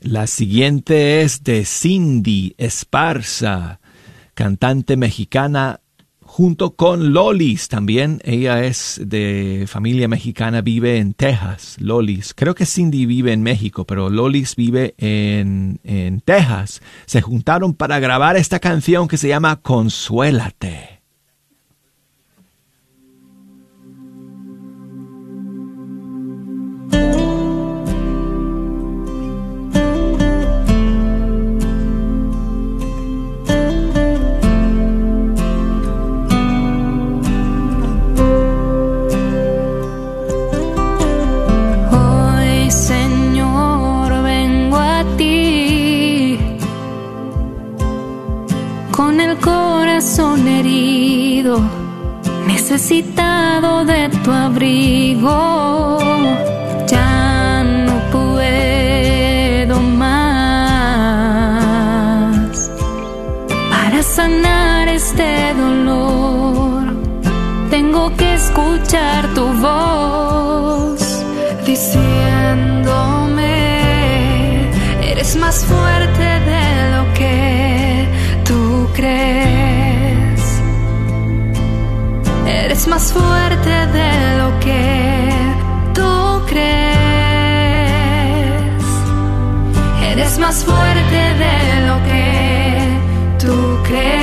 La 0.00 0.26
siguiente 0.26 1.20
es 1.20 1.44
de 1.44 1.66
Cindy 1.66 2.54
Esparza, 2.56 3.80
cantante 4.32 4.96
mexicana 4.96 5.80
junto 6.36 6.76
con 6.76 7.14
Lolis 7.14 7.68
también. 7.68 8.20
Ella 8.22 8.62
es 8.62 9.00
de 9.02 9.64
familia 9.66 10.06
mexicana, 10.06 10.60
vive 10.60 10.98
en 10.98 11.14
Texas. 11.14 11.76
Lolis, 11.80 12.34
creo 12.34 12.54
que 12.54 12.66
Cindy 12.66 13.06
vive 13.06 13.32
en 13.32 13.42
México, 13.42 13.86
pero 13.86 14.10
Lolis 14.10 14.54
vive 14.54 14.94
en, 14.98 15.80
en 15.82 16.20
Texas. 16.20 16.82
Se 17.06 17.22
juntaron 17.22 17.72
para 17.72 18.00
grabar 18.00 18.36
esta 18.36 18.58
canción 18.58 19.08
que 19.08 19.16
se 19.16 19.28
llama 19.28 19.56
Consuélate. 19.62 20.95
Escuchar 68.56 69.28
tu 69.34 69.46
voz 69.60 71.00
diciéndome, 71.66 72.00
eres 75.10 75.36
más 75.36 75.64
fuerte 75.66 76.26
de 76.50 76.90
lo 76.96 77.04
que 77.12 78.08
tú 78.44 78.88
crees. 78.94 80.40
Eres 82.46 82.88
más 82.88 83.12
fuerte 83.12 83.86
de 83.98 84.38
lo 84.38 84.58
que 84.60 84.80
tú 85.92 86.42
crees. 86.46 86.96
Eres 90.12 90.38
más 90.38 90.64
fuerte 90.64 91.34
de 91.44 91.86
lo 91.88 91.96
que 92.10 92.28
tú 93.38 93.56
crees. 93.84 94.16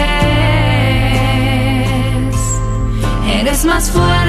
Eres 3.39 3.65
más 3.65 3.91
fuerte 3.91 4.22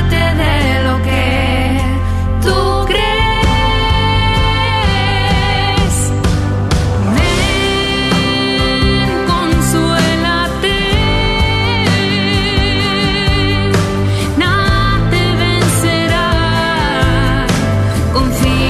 something 18.32 18.63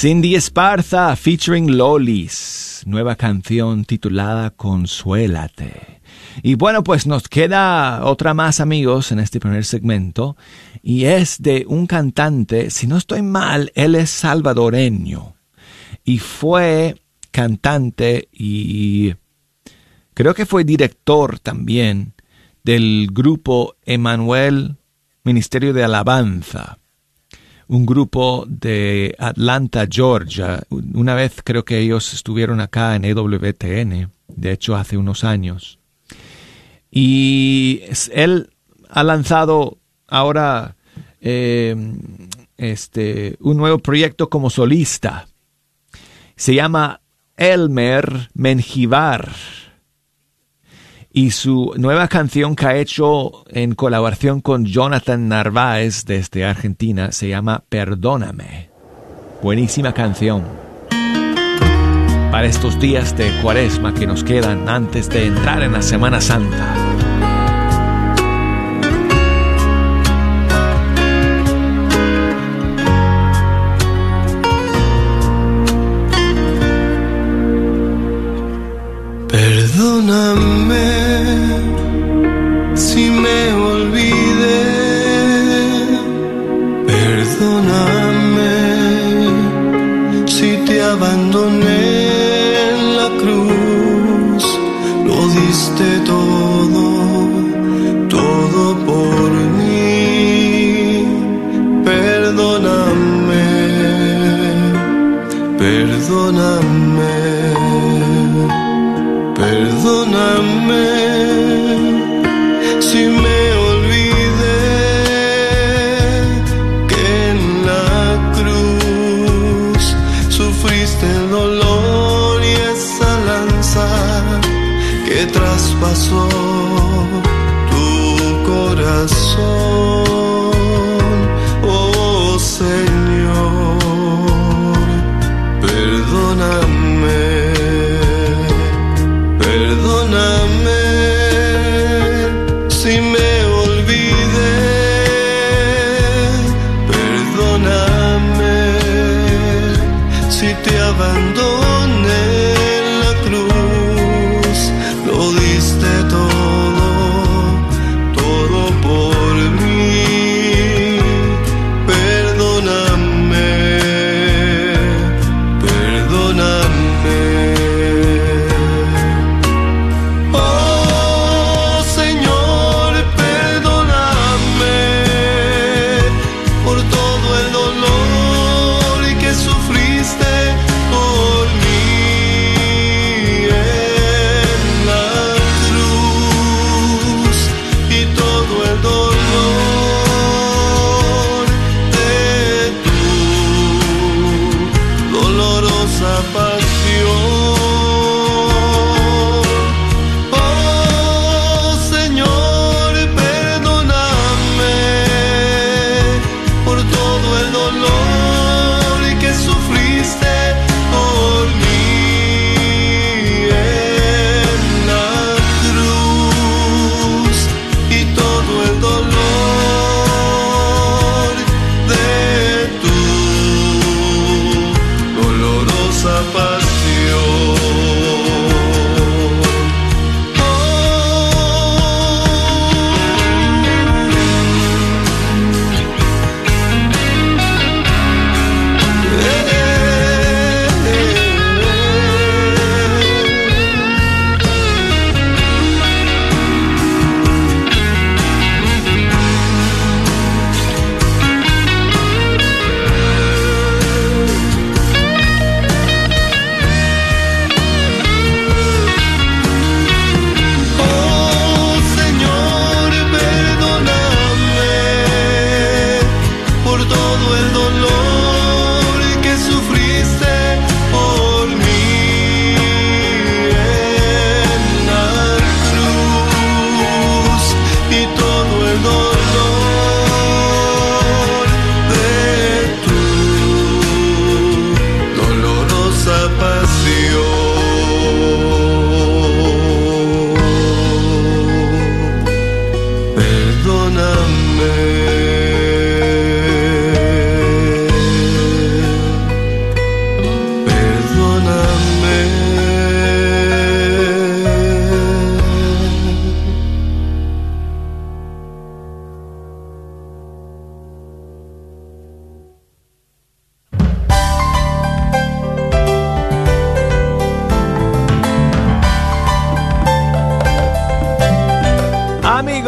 Cindy 0.00 0.36
Esparza 0.36 1.16
featuring 1.16 1.76
Lolis, 1.76 2.84
nueva 2.86 3.16
canción 3.16 3.84
titulada 3.84 4.50
Consuélate. 4.50 6.00
Y 6.40 6.54
bueno, 6.54 6.84
pues 6.84 7.08
nos 7.08 7.26
queda 7.26 8.04
otra 8.04 8.32
más 8.32 8.60
amigos 8.60 9.10
en 9.10 9.18
este 9.18 9.40
primer 9.40 9.64
segmento 9.64 10.36
y 10.84 11.06
es 11.06 11.42
de 11.42 11.64
un 11.66 11.88
cantante, 11.88 12.70
si 12.70 12.86
no 12.86 12.96
estoy 12.96 13.22
mal, 13.22 13.72
él 13.74 13.96
es 13.96 14.10
salvadoreño 14.10 15.34
y 16.04 16.20
fue 16.20 17.02
cantante 17.32 18.28
y 18.30 19.14
creo 20.14 20.32
que 20.32 20.46
fue 20.46 20.62
director 20.62 21.40
también 21.40 22.14
del 22.62 23.08
grupo 23.10 23.74
Emanuel 23.84 24.76
Ministerio 25.24 25.72
de 25.72 25.82
Alabanza, 25.82 26.78
un 27.68 27.84
grupo 27.86 28.44
de 28.48 29.14
Atlanta, 29.18 29.86
Georgia. 29.88 30.62
Una 30.70 31.14
vez 31.14 31.40
creo 31.44 31.64
que 31.64 31.78
ellos 31.78 32.12
estuvieron 32.14 32.60
acá 32.60 32.96
en 32.96 33.04
EWTN, 33.04 34.10
de 34.28 34.52
hecho 34.52 34.74
hace 34.74 34.96
unos 34.96 35.22
años. 35.22 35.78
Y 36.90 37.82
él 38.12 38.50
ha 38.88 39.04
lanzado 39.04 39.78
ahora 40.06 40.76
eh, 41.20 41.76
este, 42.56 43.36
un 43.40 43.58
nuevo 43.58 43.78
proyecto 43.78 44.30
como 44.30 44.48
solista. 44.48 45.28
Se 46.36 46.54
llama 46.54 47.00
Elmer 47.36 48.30
Menjivar. 48.34 49.30
Y 51.18 51.32
su 51.32 51.74
nueva 51.76 52.06
canción 52.06 52.54
que 52.54 52.66
ha 52.66 52.76
hecho 52.76 53.42
en 53.48 53.74
colaboración 53.74 54.40
con 54.40 54.64
Jonathan 54.64 55.26
Narváez 55.26 56.04
desde 56.04 56.44
Argentina 56.44 57.10
se 57.10 57.28
llama 57.28 57.64
Perdóname. 57.68 58.70
Buenísima 59.42 59.92
canción. 59.92 60.44
Para 62.30 62.46
estos 62.46 62.78
días 62.78 63.16
de 63.18 63.32
cuaresma 63.42 63.94
que 63.94 64.06
nos 64.06 64.22
quedan 64.22 64.68
antes 64.68 65.08
de 65.10 65.26
entrar 65.26 65.60
en 65.64 65.72
la 65.72 65.82
Semana 65.82 66.20
Santa. 66.20 66.76
Perdóname 79.26 80.67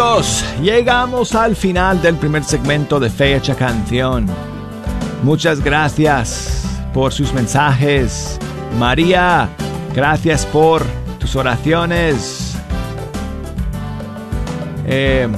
amigos, 0.01 0.45
llegamos 0.63 1.35
al 1.35 1.55
final 1.55 2.01
del 2.01 2.17
primer 2.17 2.43
segmento 2.43 2.99
de 2.99 3.11
Fecha 3.11 3.55
Canción. 3.55 4.27
Muchas 5.23 5.61
gracias 5.61 6.65
por 6.95 7.13
sus 7.13 7.33
mensajes. 7.35 8.39
María, 8.79 9.49
gracias 9.95 10.47
por 10.47 10.83
tus 11.19 11.37
oraciones. 11.37 12.57
Eh, 14.87 15.29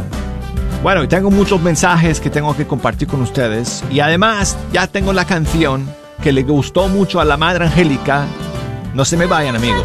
bueno, 0.83 1.09
tengo 1.09 1.31
muchos 1.31 1.61
mensajes 1.61 2.21
que 2.21 2.31
tengo 2.31 2.57
que 2.57 2.67
compartir 2.67 3.09
con 3.09 3.21
ustedes. 3.21 3.83
Y 3.91 4.01
además 4.01 4.57
ya 4.73 4.87
tengo 4.87 5.13
la 5.13 5.25
canción 5.25 5.89
que 6.23 6.33
le 6.33 6.45
gustó 6.45 6.89
mucho 6.89 7.21
a 7.21 7.25
la 7.25 7.37
Madre 7.37 7.65
Angélica. 7.65 8.27
No 8.95 9.05
se 9.05 9.17
me 9.17 9.27
vayan 9.27 9.57
amigos. 9.57 9.85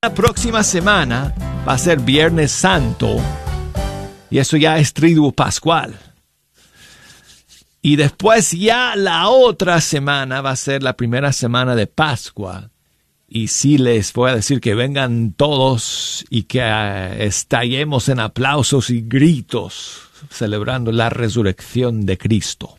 La 0.00 0.14
próxima 0.14 0.62
semana 0.62 1.34
va 1.66 1.72
a 1.72 1.78
ser 1.78 1.98
Viernes 1.98 2.52
Santo 2.52 3.16
y 4.30 4.38
eso 4.38 4.56
ya 4.56 4.78
es 4.78 4.92
triduo 4.92 5.32
pascual. 5.32 5.98
Y 7.82 7.96
después 7.96 8.52
ya 8.52 8.94
la 8.94 9.28
otra 9.28 9.80
semana 9.80 10.40
va 10.40 10.50
a 10.50 10.56
ser 10.56 10.84
la 10.84 10.96
primera 10.96 11.32
semana 11.32 11.74
de 11.74 11.88
Pascua. 11.88 12.70
Y 13.26 13.48
sí 13.48 13.76
les 13.76 14.12
voy 14.12 14.30
a 14.30 14.36
decir 14.36 14.60
que 14.60 14.76
vengan 14.76 15.32
todos 15.32 16.24
y 16.30 16.44
que 16.44 16.60
eh, 16.62 17.26
estallemos 17.26 18.08
en 18.08 18.20
aplausos 18.20 18.90
y 18.90 19.00
gritos 19.00 20.02
celebrando 20.30 20.92
la 20.92 21.10
resurrección 21.10 22.06
de 22.06 22.16
Cristo. 22.18 22.78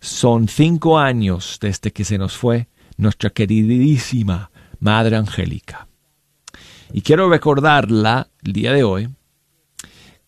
son 0.00 0.48
cinco 0.48 0.98
años 0.98 1.58
desde 1.60 1.92
que 1.92 2.02
se 2.04 2.16
nos 2.16 2.34
fue 2.34 2.68
nuestra 2.96 3.28
queridísima 3.28 4.50
Madre 4.80 5.16
Angélica. 5.16 5.86
Y 6.90 7.02
quiero 7.02 7.28
recordarla 7.28 8.28
el 8.42 8.54
día 8.54 8.72
de 8.72 8.84
hoy 8.84 9.10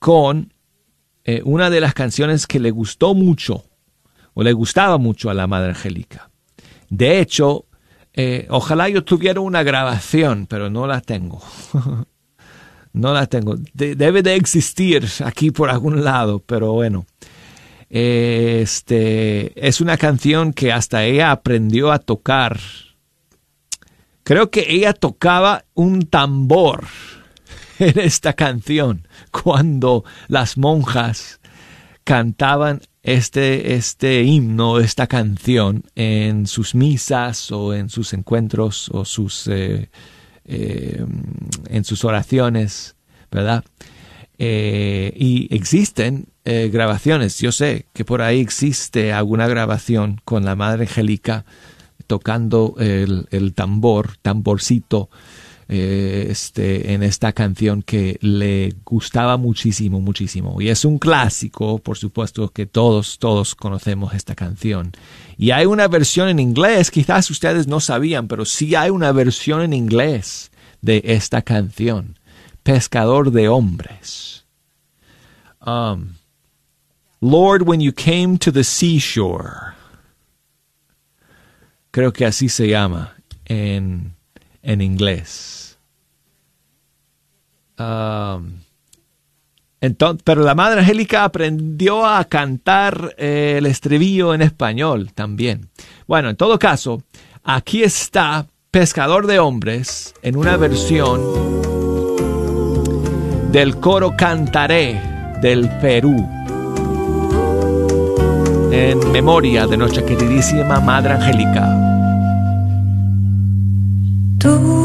con 0.05 0.53
eh, 1.25 1.41
una 1.47 1.71
de 1.71 1.81
las 1.81 1.95
canciones 1.95 2.47
que 2.47 2.61
le 2.61 2.71
gustó 2.71 3.15
mucho 3.15 3.65
o 4.35 4.43
le 4.43 4.53
gustaba 4.53 4.99
mucho 4.99 5.31
a 5.31 5.35
la 5.35 5.47
Madre 5.47 5.71
Angélica. 5.71 6.29
De 6.91 7.21
hecho, 7.21 7.65
eh, 8.13 8.47
ojalá 8.51 8.91
yo 8.91 9.03
tuviera 9.03 9.41
una 9.41 9.63
grabación, 9.63 10.47
pero 10.47 10.69
no 10.69 10.87
la 10.87 11.01
tengo. 11.01 11.41
no 12.93 13.15
la 13.15 13.27
tengo. 13.29 13.57
debe 13.73 14.21
de 14.21 14.35
existir 14.35 15.09
aquí 15.25 15.51
por 15.51 15.71
algún 15.71 16.05
lado, 16.05 16.39
pero 16.41 16.75
bueno. 16.75 17.07
Este 17.89 19.67
es 19.67 19.81
una 19.81 19.97
canción 19.97 20.53
que 20.53 20.71
hasta 20.71 21.05
ella 21.05 21.31
aprendió 21.31 21.91
a 21.91 21.99
tocar. 21.99 22.61
Creo 24.23 24.51
que 24.51 24.67
ella 24.69 24.93
tocaba 24.93 25.65
un 25.73 26.03
tambor 26.03 26.89
en 27.79 27.99
esta 27.99 28.33
canción 28.33 29.07
cuando 29.31 30.05
las 30.29 30.57
monjas 30.57 31.41
cantaban 32.05 32.83
este, 33.03 33.75
este 33.75 34.23
himno, 34.23 34.79
esta 34.79 35.07
canción 35.07 35.85
en 35.95 36.47
sus 36.47 36.75
misas 36.75 37.51
o 37.51 37.75
en 37.75 37.89
sus 37.89 38.13
encuentros 38.13 38.89
o 38.91 39.05
sus, 39.05 39.47
eh, 39.49 39.91
eh, 40.45 41.05
en 41.69 41.85
sus 41.85 42.05
oraciones, 42.05 42.97
¿verdad? 43.31 43.65
Eh, 44.39 45.13
y 45.17 45.55
existen 45.55 46.29
grabaciones, 46.47 47.39
yo 47.39 47.53
sé 47.53 47.87
que 47.95 48.05
por 48.05 48.21
ahí 48.21 48.39
existe 48.39 49.15
alguna 49.15 49.49
grabación 49.49 50.21
con 50.27 50.45
la 50.45 50.55
Madre 50.55 50.83
Angélica 50.83 51.47
tocando 52.07 52.75
el, 52.79 53.29
el 53.31 53.55
tambor, 53.55 54.19
tamborcito, 54.21 55.09
eh, 55.69 56.27
este, 56.29 56.93
en 56.93 57.03
esta 57.03 57.33
canción 57.33 57.83
que 57.83 58.19
le 58.21 58.75
gustaba 58.85 59.37
muchísimo, 59.37 60.01
muchísimo. 60.01 60.61
Y 60.61 60.69
es 60.69 60.85
un 60.85 60.99
clásico, 60.99 61.79
por 61.79 61.97
supuesto, 61.97 62.51
que 62.51 62.67
todos, 62.67 63.19
todos 63.19 63.55
conocemos 63.55 64.15
esta 64.15 64.35
canción. 64.35 64.93
Y 65.39 65.53
hay 65.53 65.67
una 65.67 65.89
versión 65.89 66.29
en 66.29 66.39
inglés, 66.39 66.91
quizás 66.91 67.31
ustedes 67.31 67.67
no 67.67 67.81
sabían, 67.81 68.29
pero 68.29 68.45
sí 68.45 68.75
hay 68.75 68.91
una 68.91 69.13
versión 69.13 69.63
en 69.63 69.73
inglés 69.73 70.51
de 70.83 71.03
esta 71.05 71.43
canción, 71.43 72.19
Pescador 72.63 73.31
de 73.31 73.49
Hombres. 73.49 74.45
Um, 75.67 76.17
Lord, 77.23 77.63
when 77.63 77.81
you 77.81 77.93
came 77.93 78.37
to 78.39 78.53
the 78.53 78.65
seashore. 78.65 79.73
Creo 81.91 82.13
que 82.13 82.27
así 82.27 82.51
se 82.51 82.69
llama 82.69 83.15
en 83.47 84.15
en 84.65 84.81
inglés. 84.81 85.79
Um, 87.79 88.61
entonces, 89.81 90.23
pero 90.25 90.43
la 90.43 90.55
Madre 90.55 90.81
Angélica 90.81 91.25
aprendió 91.25 92.07
a 92.07 92.25
cantar 92.25 93.15
eh, 93.19 93.57
el 93.59 93.67
estribillo 93.67 94.33
en 94.35 94.41
español 94.43 95.13
también. 95.15 95.69
Bueno, 96.07 96.31
en 96.31 96.37
todo 96.37 96.59
caso, 96.59 97.03
aquí 97.43 97.83
está 97.83 98.47
Pescador 98.71 99.27
de 99.27 99.39
Hombres 99.39 100.15
en 100.23 100.37
una 100.37 100.57
versión 100.57 101.21
del 103.53 103.77
coro 103.79 104.17
Cantaré 104.17 105.01
del 105.41 105.69
Perú 105.81 106.17
en 108.73 109.13
memoria 109.13 109.67
de 109.67 109.77
nuestra 109.77 110.05
queridísima 110.05 110.81
Madre 110.81 111.13
Angélica. 111.13 111.84
Tú. 114.45 114.85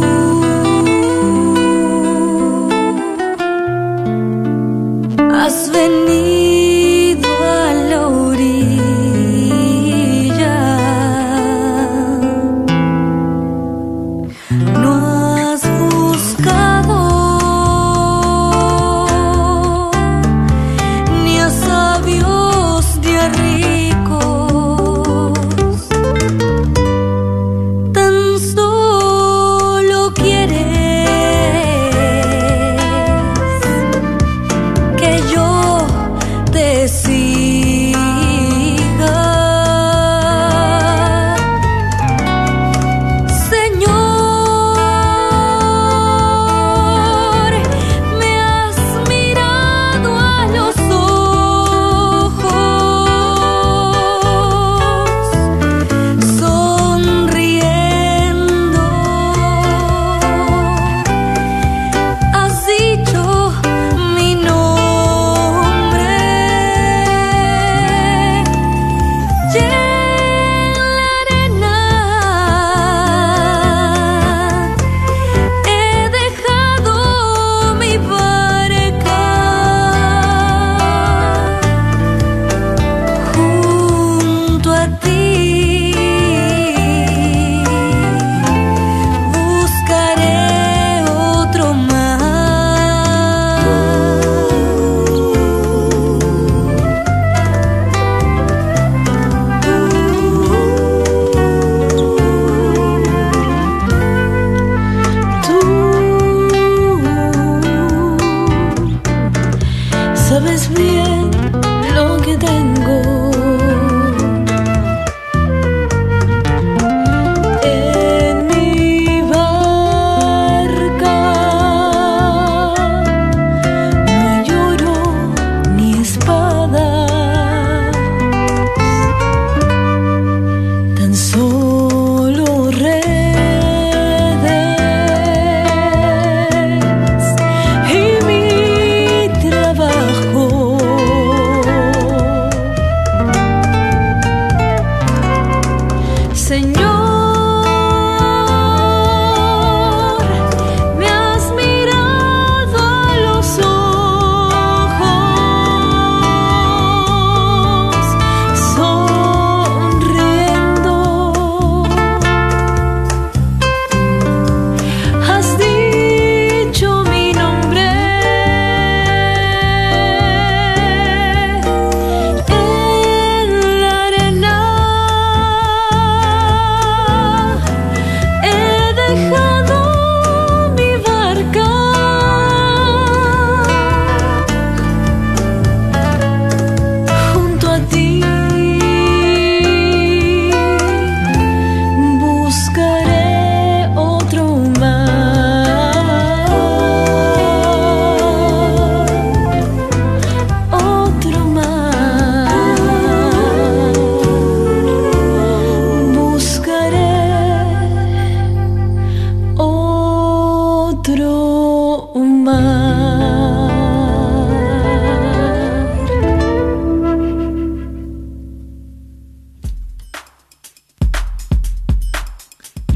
Has 5.34 5.70
venido 5.74 6.29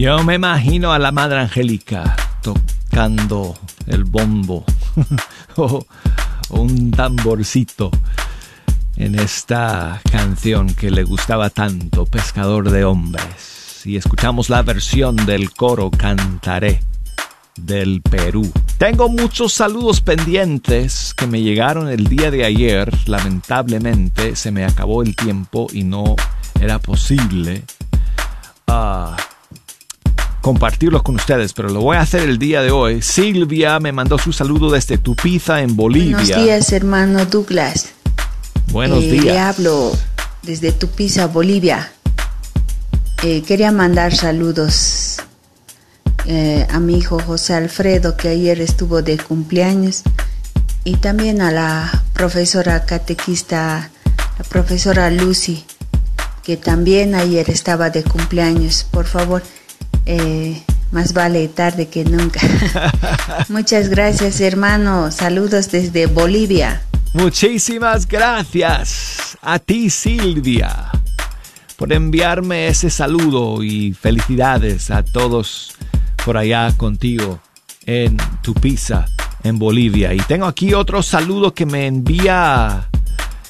Yo 0.03 0.21
me 0.21 0.35
imagino 0.35 0.91
a 0.91 0.99
la 0.99 1.13
Madre 1.13 1.39
Angélica 1.39 2.17
tocando 2.41 3.55
el 3.87 4.03
bombo 4.03 4.65
o 5.55 5.85
un 6.49 6.91
tamborcito 6.91 7.89
en 8.97 9.17
esta 9.17 10.01
canción 10.11 10.73
que 10.73 10.91
le 10.91 11.05
gustaba 11.05 11.49
tanto, 11.49 12.05
Pescador 12.05 12.69
de 12.69 12.83
Hombres. 12.83 13.83
Y 13.85 13.95
escuchamos 13.95 14.49
la 14.49 14.61
versión 14.61 15.15
del 15.15 15.53
coro 15.53 15.89
Cantaré 15.89 16.81
del 17.55 18.01
Perú. 18.01 18.51
Tengo 18.77 19.07
muchos 19.07 19.53
saludos 19.53 20.01
pendientes 20.01 21.13
que 21.13 21.27
me 21.27 21.41
llegaron 21.41 21.87
el 21.87 22.07
día 22.07 22.29
de 22.29 22.43
ayer. 22.43 22.93
Lamentablemente 23.07 24.35
se 24.35 24.51
me 24.51 24.65
acabó 24.65 25.01
el 25.01 25.15
tiempo 25.15 25.67
y 25.71 25.85
no 25.85 26.17
era 26.59 26.77
posible 26.79 27.63
ah, 28.67 29.15
compartirlos 30.43 31.03
con 31.03 31.15
ustedes, 31.15 31.53
pero 31.53 31.69
lo 31.69 31.79
voy 31.79 31.95
a 31.95 32.01
hacer 32.01 32.23
el 32.27 32.37
día 32.37 32.61
de 32.61 32.69
hoy. 32.69 33.01
Silvia 33.01 33.79
me 33.79 33.93
mandó 33.93 34.17
su 34.17 34.33
saludo 34.33 34.69
desde 34.69 34.97
Tupiza, 34.97 35.61
en 35.61 35.77
Bolivia. 35.77 36.17
Buenos 36.17 36.43
días, 36.43 36.73
hermano 36.73 37.25
Douglas. 37.25 37.87
Buenos 38.69 39.05
Eh, 39.05 39.11
días. 39.11 39.23
Le 39.23 39.39
hablo 39.39 39.93
desde 40.41 40.73
Tupiza, 40.73 41.27
Bolivia. 41.27 41.93
Eh, 43.23 43.41
quería 43.47 43.71
mandar 43.71 44.13
saludos 44.13 45.19
eh, 46.25 46.67
a 46.69 46.81
mi 46.81 46.97
hijo 46.97 47.19
José 47.25 47.53
Alfredo, 47.53 48.17
que 48.17 48.27
ayer 48.27 48.59
estuvo 48.59 49.01
de 49.01 49.17
cumpleaños, 49.17 50.03
y 50.83 50.97
también 50.97 51.41
a 51.41 51.51
la 51.51 52.03
profesora 52.11 52.83
catequista, 52.85 53.89
la 54.37 54.43
profesora 54.49 55.09
Lucy, 55.09 55.63
que 56.43 56.57
también 56.57 57.15
ayer 57.15 57.49
estaba 57.49 57.89
de 57.91 58.03
cumpleaños. 58.03 58.85
Por 58.91 59.05
favor, 59.05 59.41
eh, 60.05 60.61
más 60.91 61.13
vale 61.13 61.47
tarde 61.47 61.87
que 61.87 62.05
nunca. 62.05 62.39
Muchas 63.49 63.89
gracias, 63.89 64.39
hermano. 64.41 65.11
Saludos 65.11 65.71
desde 65.71 66.05
Bolivia. 66.05 66.83
Muchísimas 67.13 68.07
gracias 68.07 69.37
a 69.41 69.59
ti, 69.59 69.89
Silvia, 69.89 70.89
por 71.77 71.93
enviarme 71.93 72.67
ese 72.67 72.89
saludo 72.89 73.63
y 73.63 73.93
felicidades 73.93 74.89
a 74.89 75.03
todos 75.03 75.73
por 76.25 76.37
allá 76.37 76.75
contigo 76.75 77.39
en 77.85 78.17
Tupiza, 78.41 79.05
en 79.43 79.59
Bolivia. 79.59 80.13
Y 80.13 80.19
tengo 80.21 80.45
aquí 80.45 80.73
otro 80.73 81.03
saludo 81.03 81.53
que 81.53 81.65
me 81.65 81.85
envía, 81.85 82.89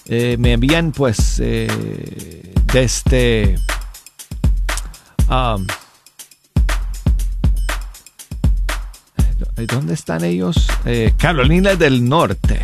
eh, 0.06 0.36
me 0.40 0.54
envían 0.54 0.92
pues 0.92 1.40
eh, 1.42 2.54
desde... 2.74 3.58
um, 5.30 5.66
¿Dónde 9.56 9.94
están 9.94 10.24
ellos? 10.24 10.68
Eh, 10.86 11.14
Carolina 11.18 11.76
del 11.76 12.08
Norte. 12.08 12.62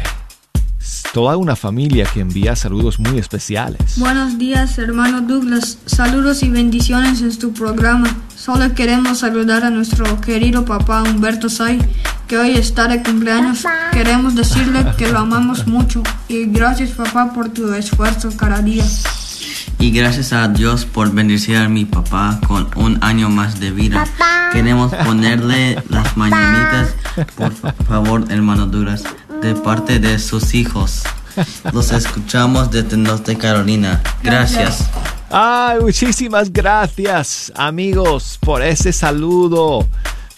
Toda 1.14 1.38
una 1.38 1.56
familia 1.56 2.06
que 2.12 2.20
envía 2.20 2.56
saludos 2.56 3.00
muy 3.00 3.20
especiales. 3.20 3.98
Buenos 3.98 4.38
días, 4.38 4.78
hermano 4.78 5.22
Douglas. 5.22 5.78
Saludos 5.86 6.44
y 6.44 6.50
bendiciones 6.50 7.22
en 7.22 7.38
tu 7.38 7.54
programa. 7.54 8.16
Solo 8.36 8.74
queremos 8.74 9.20
saludar 9.20 9.64
a 9.64 9.70
nuestro 9.70 10.20
querido 10.22 10.66
papá 10.66 11.04
Humberto 11.04 11.50
Say, 11.50 11.80
que 12.28 12.38
hoy 12.38 12.52
está 12.52 12.88
de 12.88 13.02
cumpleaños. 13.04 13.66
Queremos 13.92 14.36
decirle 14.36 14.86
que 14.98 15.10
lo 15.10 15.20
amamos 15.20 15.68
mucho 15.68 16.04
y 16.28 16.46
gracias 16.46 16.92
papá 16.92 17.34
por 17.34 17.50
tu 17.50 17.72
esfuerzo 17.74 18.30
cada 18.36 18.62
día. 18.62 18.86
Y 19.80 19.92
gracias 19.92 20.34
a 20.34 20.48
Dios 20.48 20.86
por 20.86 21.12
bendecir 21.12 21.58
a 21.58 21.70
mi 21.70 21.86
papá 21.86 22.40
con 22.48 22.70
un 22.76 23.04
año 23.04 23.30
más 23.30 23.60
de 23.60 23.72
vida. 23.72 24.06
Queremos 24.52 24.94
ponerle 24.94 25.82
las 25.90 26.18
mañanitas, 26.18 26.96
por 27.36 27.54
favor, 27.86 28.26
hermano 28.30 28.66
Duras, 28.66 29.04
de 29.42 29.56
parte 29.56 30.00
de 30.00 30.20
sus 30.20 30.54
hijos. 30.54 31.04
Los 31.72 31.92
escuchamos 31.92 32.72
desde 32.72 32.98
Norte 32.98 33.38
Carolina. 33.38 34.02
Gracias. 34.24 34.90
Ay, 35.30 35.80
muchísimas 35.80 36.52
gracias, 36.52 37.52
amigos, 37.56 38.40
por 38.42 38.64
ese 38.64 38.92
saludo. 38.92 39.88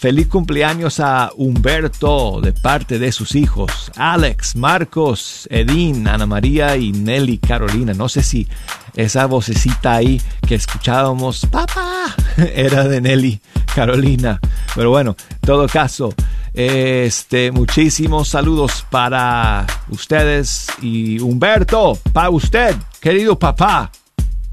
Feliz 0.02 0.26
cumpleaños 0.26 0.98
a 0.98 1.30
Humberto 1.36 2.40
de 2.40 2.52
parte 2.52 2.98
de 2.98 3.12
sus 3.12 3.36
hijos, 3.36 3.92
Alex, 3.94 4.56
Marcos, 4.56 5.46
Edín, 5.48 6.08
Ana 6.08 6.26
María 6.26 6.76
y 6.76 6.90
Nelly 6.90 7.38
Carolina. 7.38 7.94
No 7.94 8.08
sé 8.08 8.24
si 8.24 8.48
esa 8.96 9.26
vocecita 9.26 9.94
ahí 9.94 10.20
que 10.44 10.56
escuchábamos, 10.56 11.46
papá, 11.46 12.16
era 12.36 12.88
de 12.88 13.00
Nelly 13.00 13.40
Carolina. 13.76 14.40
Pero 14.74 14.90
bueno, 14.90 15.14
en 15.30 15.38
todo 15.38 15.68
caso, 15.68 16.12
este, 16.52 17.52
muchísimos 17.52 18.28
saludos 18.28 18.84
para 18.90 19.64
ustedes 19.88 20.66
y 20.82 21.20
Humberto, 21.20 21.96
para 22.12 22.28
usted, 22.30 22.74
querido 23.00 23.38
papá. 23.38 23.92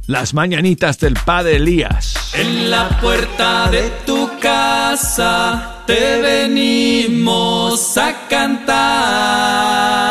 Las 0.10 0.34
mañanitas 0.34 0.97
del 0.97 1.14
padre 1.14 1.57
Elías. 1.57 2.32
En 2.34 2.72
la 2.72 2.89
puerta 2.99 3.70
de 3.70 3.91
tu 4.07 4.28
casa 4.39 5.84
te 5.86 6.20
venimos 6.20 7.95
a 7.95 8.28
cantar. 8.28 10.09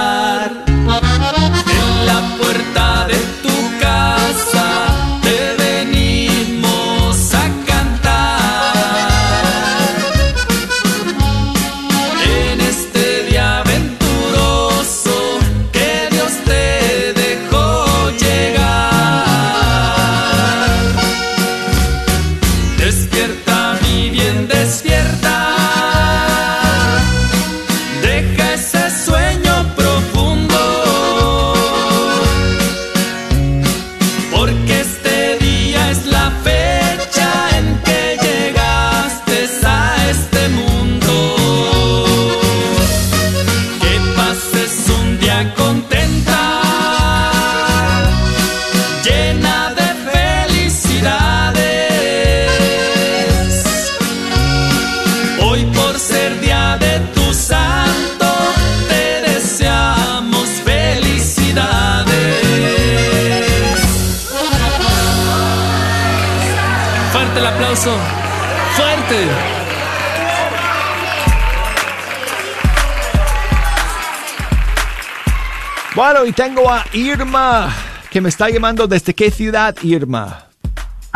Irma, 76.93 77.75
que 78.11 78.21
me 78.23 78.31
está 78.31 78.49
llamando 78.49 78.87
desde 78.87 79.15
qué 79.15 79.31
ciudad, 79.31 79.77
Irma. 79.83 80.47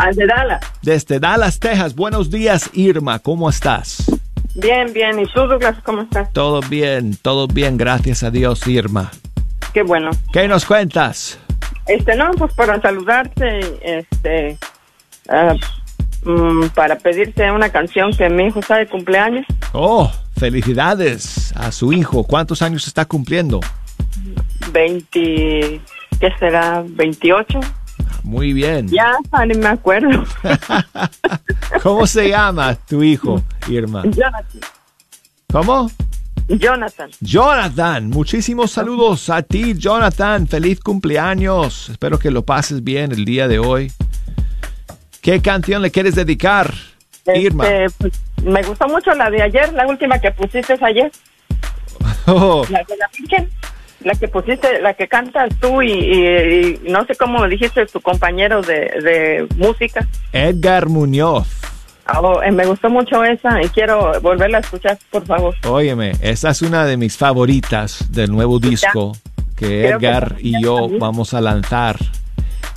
Desde 0.05 0.27
Dallas. 0.27 0.61
Desde 0.83 1.19
Dallas, 1.19 1.59
Texas. 1.59 1.95
Buenos 1.95 2.29
días, 2.29 2.69
Irma. 2.73 3.17
¿Cómo 3.17 3.49
estás? 3.49 4.05
Bien, 4.53 4.93
bien. 4.93 5.19
¿Y 5.19 5.25
tú, 5.25 5.47
Douglas, 5.47 5.77
cómo 5.83 6.03
estás? 6.03 6.31
Todo 6.31 6.61
bien, 6.61 7.17
todo 7.19 7.47
bien, 7.47 7.77
gracias 7.77 8.21
a 8.21 8.29
Dios, 8.29 8.67
Irma. 8.67 9.09
Qué 9.73 9.81
bueno. 9.81 10.11
¿Qué 10.31 10.47
nos 10.47 10.63
cuentas? 10.63 11.39
Este, 11.87 12.15
no, 12.15 12.29
pues 12.31 12.53
para 12.53 12.79
saludarte, 12.79 13.59
este, 13.81 14.57
ah, 15.27 15.55
mm, 16.23 16.67
para 16.75 16.97
pedirte 16.97 17.51
una 17.51 17.69
canción 17.69 18.13
que 18.13 18.29
mi 18.29 18.45
hijo 18.45 18.59
está 18.59 18.77
de 18.77 18.87
cumpleaños. 18.87 19.47
Oh, 19.71 20.11
felicidades 20.37 21.51
a 21.55 21.71
su 21.71 21.91
hijo. 21.93 22.23
¿Cuántos 22.25 22.61
años 22.61 22.85
está 22.85 23.05
cumpliendo? 23.05 23.59
20, 24.73 25.81
¿qué 26.19 26.33
será? 26.39 26.83
28. 26.85 27.59
Muy 28.23 28.53
bien. 28.53 28.87
Ya, 28.89 29.17
ni 29.47 29.53
me 29.55 29.67
acuerdo. 29.67 30.23
¿Cómo 31.83 32.07
se 32.07 32.29
llama 32.29 32.75
tu 32.75 33.03
hijo, 33.03 33.41
Irma? 33.67 34.03
Jonathan. 34.03 34.61
¿Cómo? 35.51 35.91
Jonathan. 36.47 37.09
Jonathan, 37.21 38.09
muchísimos 38.09 38.71
saludos 38.71 39.29
a 39.29 39.43
ti, 39.43 39.75
Jonathan. 39.75 40.47
Feliz 40.47 40.79
cumpleaños. 40.79 41.89
Espero 41.89 42.19
que 42.19 42.31
lo 42.31 42.43
pases 42.43 42.83
bien 42.83 43.11
el 43.11 43.23
día 43.23 43.47
de 43.47 43.59
hoy. 43.59 43.91
¿Qué 45.21 45.41
canción 45.41 45.81
le 45.81 45.91
quieres 45.91 46.15
dedicar 46.15 46.73
Irma. 47.25 47.67
Este, 47.67 47.95
pues, 47.97 48.13
me 48.43 48.61
gustó 48.63 48.87
mucho 48.87 49.13
la 49.13 49.29
de 49.29 49.41
ayer, 49.41 49.71
la 49.73 49.87
última 49.87 50.19
que 50.19 50.31
pusiste 50.31 50.77
ayer. 50.81 51.11
Oh, 52.25 52.65
La 52.69 52.81
de 52.83 52.95
la 52.95 53.09
Virgen. 53.17 53.49
La 54.03 54.13
que 54.15 54.27
pusiste, 54.27 54.81
la 54.81 54.93
que 54.93 55.07
cantas 55.07 55.49
tú 55.61 55.81
y, 55.81 55.91
y- 55.91 56.79
y 56.85 56.89
no 56.91 57.05
sé 57.05 57.15
cómo 57.15 57.47
dijiste 57.47 57.85
tu 57.85 58.01
compañero 58.01 58.61
de, 58.61 58.75
de 59.01 59.47
música. 59.57 60.07
Edgar 60.31 60.87
Muñoz. 60.87 61.47
Oh, 62.21 62.41
eh, 62.43 62.51
me 62.51 62.65
gustó 62.65 62.89
mucho 62.89 63.23
esa 63.23 63.61
y 63.63 63.69
quiero 63.69 64.19
volverla 64.21 64.57
a 64.57 64.61
escuchar, 64.61 64.97
por 65.09 65.25
favor. 65.25 65.55
Óyeme, 65.65 66.11
esa 66.21 66.49
es 66.49 66.61
una 66.61 66.85
de 66.85 66.97
mis 66.97 67.15
favoritas 67.15 68.11
del 68.11 68.29
nuevo 68.31 68.59
disco 68.59 69.13
que 69.55 69.83
Creo 69.85 69.99
que 69.99 70.05
Edgar 70.07 70.35
y 70.39 70.61
yo 70.61 70.79
también. 70.81 70.99
vamos 70.99 71.33
a 71.33 71.39
lanzar 71.39 71.95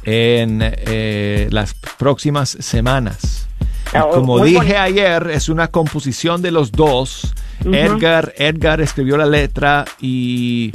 en 0.04 0.60
eh, 0.62 1.48
las 1.50 1.74
próximas 1.98 2.50
semanas. 2.60 3.48
Y 3.92 3.98
oh, 3.98 4.10
como 4.10 4.44
dije 4.44 4.58
bonito. 4.58 4.78
ayer, 4.80 5.30
es 5.32 5.48
una 5.48 5.68
composición 5.68 6.42
de 6.42 6.52
los 6.52 6.70
dos. 6.70 7.34
Edgar, 7.64 8.32
Edgar 8.36 8.80
escribió 8.80 9.16
la 9.16 9.26
letra 9.26 9.84
y, 10.00 10.70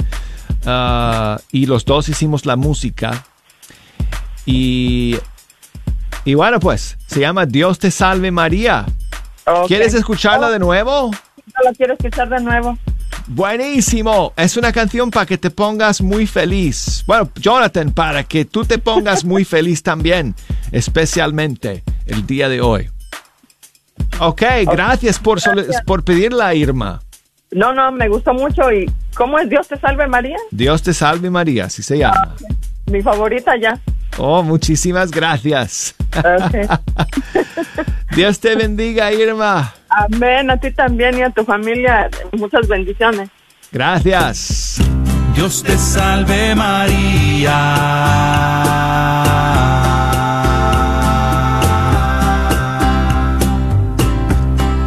ah, 0.66 1.38
y 1.50 1.66
los 1.66 1.84
dos 1.84 2.08
hicimos 2.08 2.46
la 2.46 2.56
música. 2.56 3.24
Y, 4.44 5.16
y 6.24 6.34
bueno, 6.34 6.60
pues 6.60 6.98
se 7.06 7.20
llama 7.20 7.46
Dios 7.46 7.78
te 7.78 7.90
salve 7.90 8.30
María. 8.30 8.86
¿Quieres 9.66 9.94
escucharla 9.94 10.50
de 10.50 10.58
nuevo? 10.58 11.10
No 11.10 11.64
la 11.64 11.72
quiero 11.72 11.94
escuchar 11.94 12.28
de 12.28 12.40
nuevo. 12.40 12.78
Buenísimo. 13.26 14.32
Es 14.36 14.56
una 14.56 14.72
canción 14.72 15.10
para 15.10 15.26
que 15.26 15.38
te 15.38 15.50
pongas 15.50 16.00
muy 16.00 16.26
feliz. 16.26 17.04
Bueno, 17.06 17.30
Jonathan, 17.36 17.92
para 17.92 18.24
que 18.24 18.44
tú 18.44 18.64
te 18.64 18.78
pongas 18.78 19.24
muy 19.24 19.44
feliz 19.44 19.82
también, 19.82 20.34
especialmente 20.70 21.84
el 22.06 22.26
día 22.26 22.48
de 22.48 22.60
hoy. 22.60 22.90
Ok, 24.18 24.42
gracias 24.66 25.18
por, 25.18 25.40
Gracias. 25.40 25.82
por 25.84 26.04
pedirla, 26.04 26.54
Irma. 26.54 27.00
No, 27.52 27.72
no, 27.72 27.92
me 27.92 28.08
gustó 28.08 28.34
mucho. 28.34 28.72
¿Y 28.72 28.90
cómo 29.14 29.38
es 29.38 29.48
Dios 29.48 29.68
te 29.68 29.78
salve 29.78 30.06
María? 30.06 30.36
Dios 30.50 30.82
te 30.82 30.92
salve 30.94 31.30
María, 31.30 31.66
así 31.66 31.82
se 31.82 31.98
llama. 31.98 32.34
Mi 32.86 33.02
favorita 33.02 33.56
ya. 33.56 33.78
Oh, 34.18 34.42
muchísimas 34.42 35.10
gracias. 35.10 35.94
Dios 38.14 38.40
te 38.40 38.54
bendiga, 38.56 39.12
Irma. 39.12 39.74
Amén, 39.88 40.50
a 40.50 40.56
ti 40.58 40.70
también 40.70 41.18
y 41.18 41.22
a 41.22 41.30
tu 41.30 41.44
familia. 41.44 42.10
Muchas 42.32 42.68
bendiciones. 42.68 43.30
Gracias. 43.70 44.80
Dios 45.34 45.62
te 45.62 45.78
salve 45.78 46.54
María. 46.54 47.52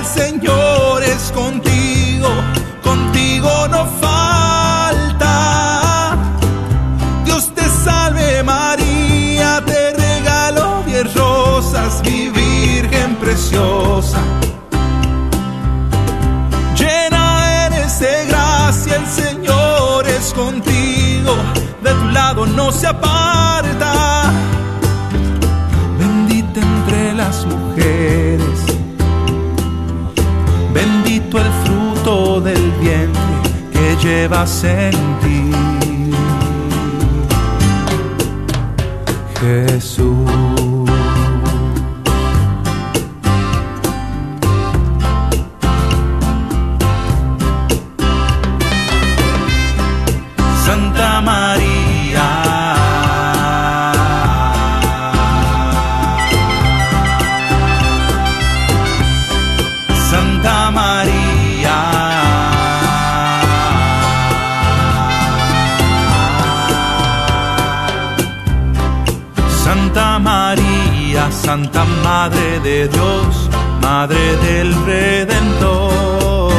El 0.00 0.06
Señor 0.06 1.02
es 1.02 1.30
contigo, 1.32 2.28
contigo 2.82 3.68
no 3.68 3.84
falta. 4.00 5.36
Dios 7.24 7.52
te 7.54 7.68
salve 7.84 8.42
María, 8.42 9.62
te 9.66 9.92
regalo 9.92 10.82
diez 10.86 11.14
rosas, 11.14 12.02
mi 12.04 12.30
Virgen 12.30 13.16
preciosa. 13.16 14.20
Llena 16.78 17.66
eres 17.66 18.00
de 18.00 18.26
gracia, 18.26 18.96
el 18.96 19.06
Señor 19.06 20.08
es 20.08 20.32
contigo, 20.32 21.36
de 21.82 21.90
tu 21.92 22.08
lado 22.08 22.46
no 22.46 22.72
se 22.72 22.86
aparta. 22.86 24.32
Bendita 25.98 26.60
entre 26.60 27.12
las 27.14 27.44
mujeres, 27.44 28.29
llevas 34.02 34.64
en 34.64 34.92
ti. 35.20 35.50
Jesús. 39.40 40.30
Santa 50.64 51.20
María. 51.20 51.69
Santa 69.70 70.18
María, 70.18 71.30
Santa 71.30 71.84
Madre 72.02 72.58
de 72.58 72.88
Dios, 72.88 73.48
Madre 73.80 74.36
del 74.38 74.74
Redentor. 74.84 76.52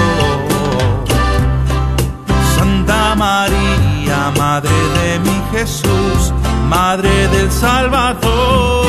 Santa 2.56 3.14
María, 3.16 4.32
Madre 4.38 4.72
de 4.98 5.20
mi 5.20 5.42
Jesús, 5.52 6.32
Madre 6.70 7.28
del 7.34 7.52
Salvador. 7.52 8.86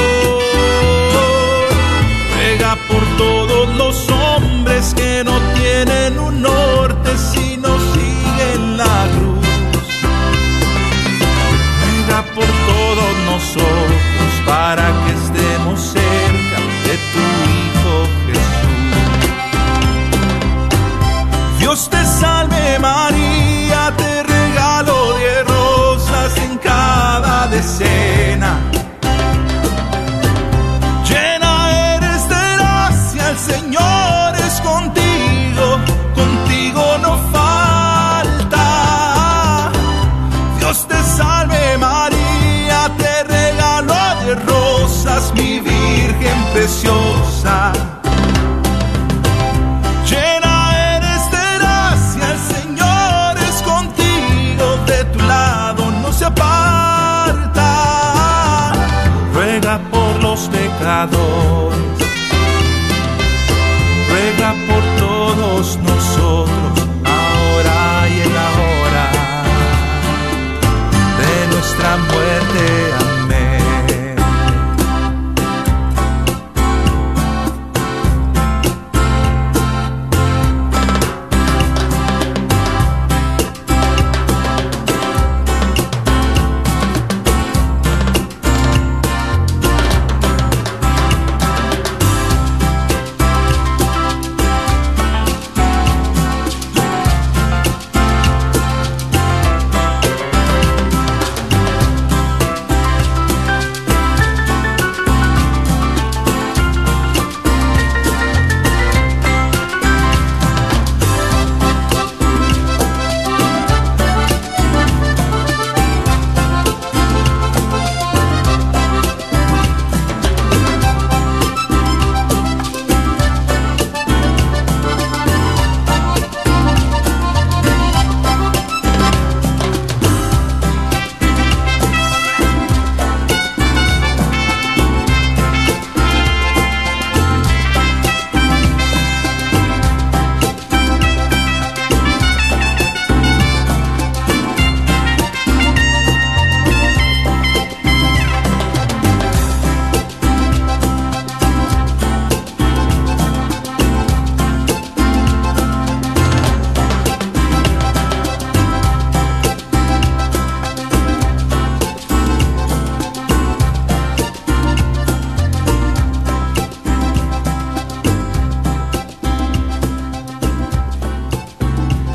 Ruega 2.37 2.79
por 2.89 3.05
todos 3.19 3.75
los 3.77 4.09
hombres 4.09 4.95
que 4.95 5.25
no 5.25 5.37
tienen 5.59 6.21
un 6.21 6.43
norte 6.43 7.11
sino 7.19 7.71
siguen 7.93 8.77
la 8.77 9.09
cruz. 9.17 9.47
Ruega 11.83 12.23
por 12.37 12.47
todos 12.71 13.13
nosotros 13.27 14.12
María, 22.83 23.95
te 23.97 24.25
regalo 24.25 25.13
de 25.15 25.45
rosas 25.45 26.37
en 26.37 26.59
cada 26.59 27.47
decena. 27.47 28.59
Llena 31.09 31.53
eres 31.95 32.29
de 32.29 32.43
gracia, 32.57 33.31
el 33.31 33.39
Señor 33.39 34.35
es 34.47 34.61
contigo, 34.63 35.67
contigo 36.17 36.83
no 37.05 37.13
falta. 37.31 38.67
Dios 40.59 40.89
te 40.89 41.01
salve 41.05 41.79
María, 41.79 42.91
te 42.99 43.23
regalo 43.23 43.95
de 44.25 44.35
rosas, 44.35 45.33
mi 45.35 45.61
Virgen 45.61 46.39
preciosa. 46.53 47.82
Aparta. 61.03 61.92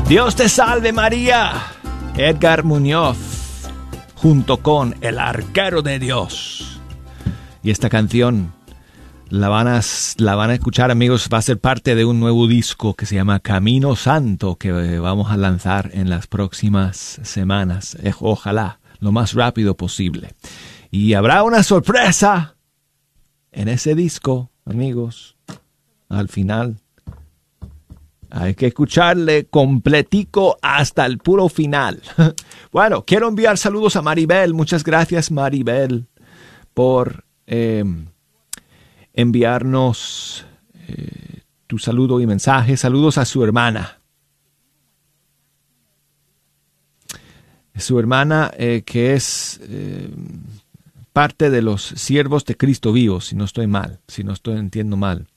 Dios 0.08 0.36
te 0.36 0.48
salve 0.48 0.90
María. 0.94 1.52
Edgar 2.16 2.64
Muñoz, 2.64 3.18
junto 4.14 4.56
con 4.62 4.96
El 5.02 5.18
Arquero 5.18 5.82
de 5.82 5.98
Dios. 5.98 6.80
Y 7.62 7.70
esta 7.70 7.90
canción 7.90 8.54
la 9.28 9.50
van, 9.50 9.68
a, 9.68 9.82
la 10.16 10.34
van 10.34 10.48
a 10.48 10.54
escuchar 10.54 10.90
amigos, 10.90 11.28
va 11.30 11.36
a 11.36 11.42
ser 11.42 11.60
parte 11.60 11.94
de 11.94 12.06
un 12.06 12.20
nuevo 12.20 12.46
disco 12.46 12.94
que 12.94 13.04
se 13.04 13.16
llama 13.16 13.40
Camino 13.40 13.96
Santo 13.96 14.56
que 14.56 14.98
vamos 14.98 15.30
a 15.30 15.36
lanzar 15.36 15.90
en 15.92 16.08
las 16.08 16.26
próximas 16.26 17.20
semanas. 17.22 17.94
Eh, 18.02 18.14
ojalá, 18.18 18.80
lo 19.00 19.12
más 19.12 19.34
rápido 19.34 19.76
posible. 19.76 20.30
Y 20.90 21.12
habrá 21.12 21.42
una 21.42 21.62
sorpresa 21.62 22.56
en 23.52 23.68
ese 23.68 23.94
disco, 23.94 24.50
amigos, 24.64 25.36
al 26.08 26.30
final. 26.30 26.78
Hay 28.30 28.54
que 28.54 28.66
escucharle 28.66 29.46
completico 29.46 30.58
hasta 30.60 31.06
el 31.06 31.18
puro 31.18 31.48
final. 31.48 32.02
bueno, 32.72 33.04
quiero 33.04 33.28
enviar 33.28 33.56
saludos 33.56 33.96
a 33.96 34.02
Maribel. 34.02 34.52
Muchas 34.52 34.84
gracias, 34.84 35.30
Maribel, 35.30 36.06
por 36.74 37.24
eh, 37.46 37.84
enviarnos 39.14 40.44
eh, 40.88 41.40
tu 41.66 41.78
saludo 41.78 42.20
y 42.20 42.26
mensaje. 42.26 42.76
Saludos 42.76 43.16
a 43.16 43.24
su 43.24 43.42
hermana. 43.42 43.98
Su 47.74 47.98
hermana 47.98 48.50
eh, 48.58 48.82
que 48.84 49.14
es 49.14 49.60
parte 51.12 51.48
de 51.48 51.62
los 51.62 51.82
siervos 51.82 52.44
de 52.44 52.56
Cristo 52.56 52.92
vivos, 52.92 53.26
si 53.26 53.36
no 53.36 53.44
estoy 53.44 53.66
mal, 53.68 54.00
si 54.08 54.24
no 54.24 54.32
estoy 54.32 54.58
entiendo 54.58 54.96
mal. 54.96 55.28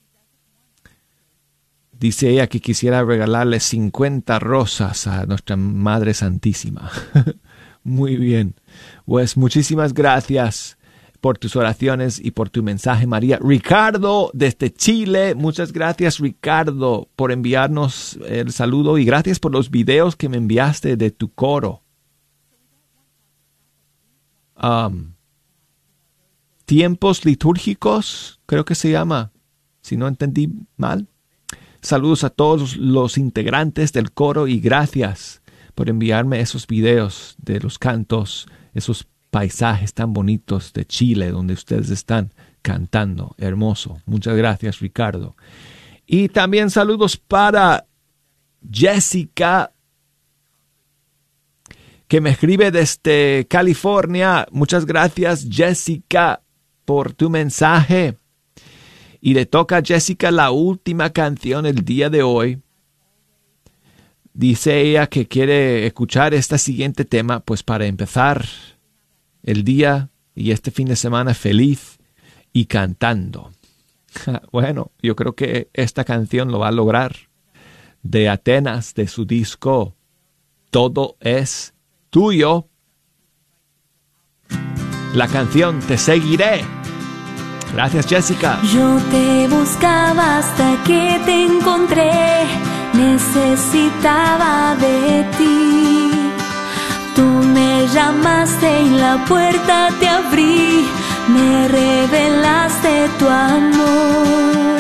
Dice 2.02 2.32
ella 2.32 2.48
que 2.48 2.62
quisiera 2.62 3.04
regalarle 3.04 3.60
50 3.60 4.40
rosas 4.40 5.06
a 5.06 5.28
nuestra 5.28 5.56
Madre 5.56 6.16
Santísima. 6.16 6.90
Muy 7.84 8.16
bien. 8.16 8.56
Pues 9.06 9.38
muchísimas 9.38 9.94
gracias 9.94 10.80
por 11.20 11.38
tus 11.38 11.56
oraciones 11.56 12.20
y 12.20 12.32
por 12.32 12.50
tu 12.50 12.64
mensaje, 12.64 13.06
María. 13.06 13.38
Ricardo, 13.40 14.32
desde 14.34 14.74
Chile, 14.74 15.36
muchas 15.36 15.72
gracias, 15.72 16.18
Ricardo, 16.18 17.08
por 17.16 17.32
enviarnos 17.32 18.18
el 18.28 18.52
saludo 18.52 18.98
y 18.98 19.06
gracias 19.06 19.38
por 19.38 19.52
los 19.52 19.70
videos 19.70 20.16
que 20.16 20.28
me 20.28 20.38
enviaste 20.38 20.98
de 20.98 21.12
tu 21.12 21.32
coro. 21.32 21.84
Um, 24.60 25.14
tiempos 26.66 27.26
litúrgicos, 27.26 28.42
creo 28.48 28.66
que 28.66 28.74
se 28.74 28.90
llama, 28.90 29.32
si 29.82 29.98
no 29.98 30.08
entendí 30.08 30.50
mal. 30.78 31.11
Saludos 31.82 32.24
a 32.24 32.30
todos 32.30 32.78
los 32.78 33.18
integrantes 33.18 33.92
del 33.92 34.12
coro 34.12 34.48
y 34.48 34.60
gracias 34.60 35.42
por 35.74 35.90
enviarme 35.90 36.40
esos 36.40 36.68
videos 36.68 37.36
de 37.40 37.60
los 37.60 37.80
cantos, 37.80 38.48
esos 38.74 39.08
paisajes 39.32 39.94
tan 39.94 40.14
bonitos 40.14 40.74
de 40.74 40.86
Chile 40.86 41.32
donde 41.32 41.54
ustedes 41.54 41.90
están 41.90 42.34
cantando. 42.62 43.34
Hermoso. 43.38 44.00
Muchas 44.06 44.36
gracias, 44.38 44.80
Ricardo. 44.80 45.36
Y 46.06 46.30
también 46.30 46.70
saludos 46.70 47.18
para 47.18 47.86
Jessica, 48.70 49.72
que 52.08 52.22
me 52.22 52.32
escribe 52.32 52.70
desde 52.70 53.48
California. 53.50 54.46
Muchas 54.52 54.86
gracias, 54.86 55.48
Jessica, 55.50 56.42
por 56.86 57.14
tu 57.14 57.30
mensaje. 57.30 58.18
Y 59.22 59.36
le 59.36 59.46
toca 59.46 59.78
a 59.78 59.82
Jessica 59.84 60.32
la 60.32 60.52
última 60.52 61.12
canción 61.12 61.68
el 61.68 61.86
día 61.86 62.10
de 62.10 62.24
hoy. 62.24 62.60
Dice 64.34 64.82
ella 64.82 65.08
que 65.08 65.28
quiere 65.28 65.86
escuchar 65.86 66.34
este 66.34 66.58
siguiente 66.58 67.06
tema, 67.06 67.42
pues 67.42 67.62
para 67.64 67.86
empezar 67.86 68.46
el 69.44 69.64
día 69.64 70.10
y 70.34 70.52
este 70.52 70.72
fin 70.72 70.88
de 70.88 70.96
semana 70.96 71.34
feliz 71.34 72.00
y 72.52 72.66
cantando. 72.66 73.52
Bueno, 74.52 74.92
yo 75.02 75.16
creo 75.16 75.36
que 75.36 75.70
esta 75.74 76.04
canción 76.04 76.52
lo 76.52 76.60
va 76.60 76.68
a 76.68 76.74
lograr. 76.74 77.16
De 78.04 78.30
Atenas, 78.30 78.96
de 78.96 79.08
su 79.08 79.26
disco 79.26 79.96
Todo 80.70 81.18
es 81.20 81.74
tuyo. 82.10 82.68
La 85.14 85.28
canción 85.28 85.80
Te 85.82 85.98
seguiré. 85.98 86.81
Gracias, 87.74 88.06
Jessica. 88.06 88.60
Yo 88.74 88.98
te 89.10 89.48
buscaba 89.48 90.40
hasta 90.40 90.78
que 90.86 91.22
te 91.26 91.46
encontré. 91.46 92.12
Necesitaba 92.94 94.76
de 94.76 95.26
ti. 95.38 96.12
Tú 97.16 97.24
me 97.24 97.88
llamaste 97.94 98.82
y 98.82 98.90
la 98.90 99.24
puerta 99.26 99.90
te 100.00 100.08
abrí. 100.10 100.86
Me 101.30 101.68
revelaste 101.70 103.10
tu 103.18 103.28
amor. 103.28 104.78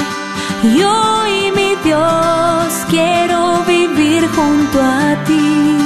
Y 0.63 0.83
hoy, 0.83 1.51
mi 1.55 1.75
Dios, 1.83 2.85
quiero 2.89 3.63
vivir 3.65 4.27
junto 4.35 4.81
a 4.81 5.15
ti. 5.25 5.80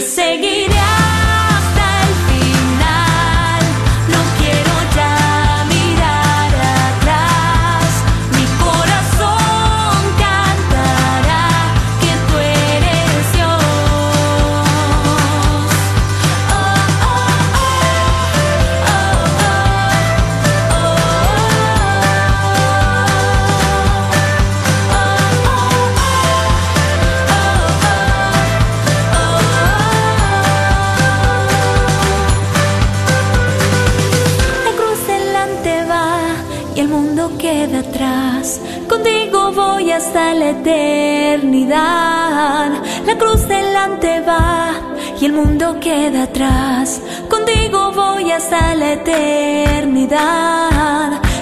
seguiré. 0.00 0.75
El 45.26 45.32
mundo 45.32 45.78
queda 45.80 46.22
atrás. 46.22 47.02
Contigo 47.28 47.90
voy 47.92 48.30
hasta 48.30 48.76
la 48.76 48.92
eternidad. 48.92 50.20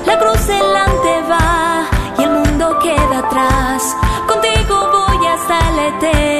La 0.07 0.18
cruz 0.18 0.47
delante 0.47 1.12
va 1.30 1.87
y 2.18 2.22
el 2.22 2.30
mundo 2.30 2.78
queda 2.82 3.18
atrás. 3.18 3.95
Contigo 4.26 4.91
voy 4.97 5.26
hasta 5.26 5.59
la 5.76 5.89
eternidad. 5.89 6.34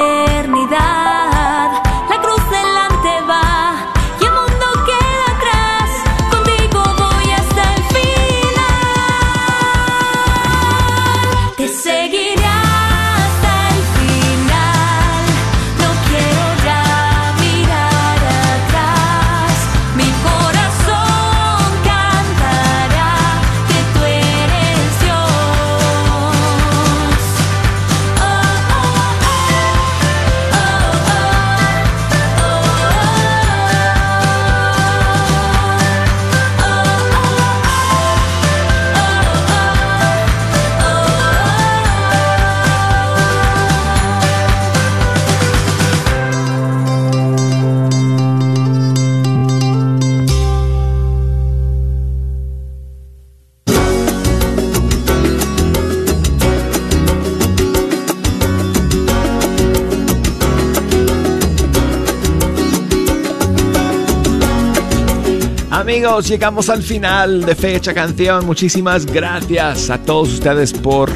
Amigos, 65.85 66.27
llegamos 66.27 66.67
al 66.71 66.81
final 66.81 67.45
de 67.45 67.53
Fecha 67.53 67.93
Canción. 67.93 68.43
Muchísimas 68.47 69.05
gracias 69.05 69.91
a 69.91 69.99
todos 69.99 70.33
ustedes 70.33 70.73
por 70.73 71.11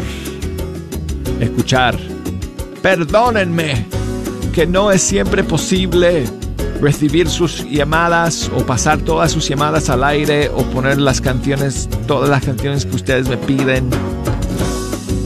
escuchar. 1.40 1.98
Perdónenme 2.80 3.88
que 4.54 4.68
no 4.68 4.92
es 4.92 5.02
siempre 5.02 5.44
posible 5.44 6.26
recibir 6.80 7.28
sus 7.28 7.68
llamadas 7.68 8.52
o 8.56 8.64
pasar 8.64 9.00
todas 9.00 9.32
sus 9.32 9.50
llamadas 9.50 9.90
al 9.90 10.04
aire 10.04 10.50
o 10.50 10.62
poner 10.66 11.00
las 11.00 11.20
canciones, 11.20 11.90
todas 12.06 12.30
las 12.30 12.46
canciones 12.46 12.86
que 12.86 12.96
ustedes 12.96 13.28
me 13.28 13.38
piden. 13.38 13.90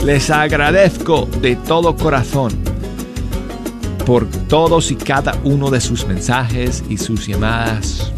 Les 0.05 0.29
agradezco 0.29 1.27
de 1.41 1.57
todo 1.57 1.97
corazón 1.97 2.53
por 4.05 4.25
todos 4.47 4.89
y 4.89 4.95
cada 4.95 5.37
uno 5.43 5.69
de 5.69 5.81
sus 5.81 6.07
mensajes 6.07 6.81
y 6.87 6.97
sus 6.97 7.27
llamadas. 7.27 8.13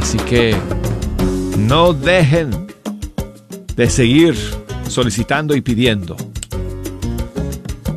Así 0.00 0.18
que 0.18 0.56
no 1.58 1.92
dejen 1.92 2.66
de 3.76 3.88
seguir 3.88 4.36
solicitando 4.88 5.54
y 5.54 5.60
pidiendo. 5.60 6.16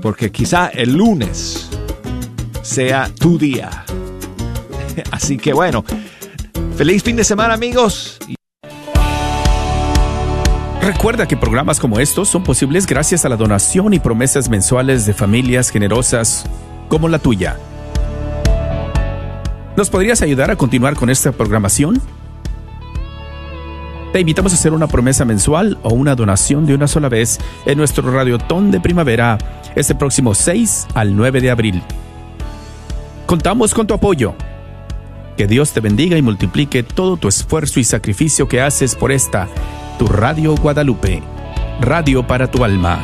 Porque 0.02 0.32
quizá 0.32 0.68
el 0.68 0.94
lunes 0.94 1.70
sea 2.62 3.10
tu 3.20 3.38
día. 3.38 3.86
Así 5.12 5.38
que 5.38 5.54
bueno, 5.54 5.84
feliz 6.78 7.04
fin 7.04 7.16
de 7.16 7.24
semana 7.24 7.54
amigos. 7.54 8.20
Recuerda 10.82 11.28
que 11.28 11.36
programas 11.36 11.80
como 11.80 12.00
estos 12.00 12.30
son 12.30 12.44
posibles 12.44 12.86
gracias 12.86 13.26
a 13.26 13.30
la 13.30 13.38
donación 13.38 13.96
y 13.96 14.00
promesas 14.00 14.50
mensuales 14.50 15.08
de 15.08 15.16
familias 15.16 15.72
generosas 15.72 16.46
como 16.90 17.10
la 17.10 17.18
tuya. 17.18 17.58
¿Nos 19.76 19.90
podrías 19.90 20.22
ayudar 20.22 20.52
a 20.52 20.56
continuar 20.56 20.96
con 20.96 21.10
esta 21.10 21.34
programación? 21.34 22.02
Te 24.14 24.22
invitamos 24.22 24.54
a 24.54 24.56
hacer 24.56 24.72
una 24.72 24.88
promesa 24.88 25.26
mensual 25.26 25.78
o 25.84 25.94
una 25.94 26.16
donación 26.16 26.66
de 26.66 26.74
una 26.74 26.88
sola 26.88 27.10
vez 27.10 27.40
en 27.66 27.78
nuestro 27.78 28.10
Radiotón 28.10 28.72
de 28.72 28.80
Primavera 28.80 29.38
este 29.76 29.94
próximo 29.94 30.34
6 30.34 30.88
al 30.94 31.18
9 31.18 31.42
de 31.42 31.52
abril. 31.52 31.84
Contamos 33.26 33.74
con 33.74 33.86
tu 33.86 33.94
apoyo. 33.94 34.36
Que 35.36 35.48
Dios 35.48 35.74
te 35.74 35.82
bendiga 35.82 36.18
y 36.18 36.22
multiplique 36.22 36.82
todo 36.82 37.18
tu 37.18 37.28
esfuerzo 37.28 37.82
y 37.82 37.84
sacrificio 37.84 38.48
que 38.48 38.62
haces 38.62 38.96
por 38.96 39.12
esta, 39.12 39.50
tu 40.00 40.08
Radio 40.08 40.56
Guadalupe, 40.56 41.22
radio 41.82 42.26
para 42.26 42.50
tu 42.50 42.64
alma. 42.64 43.04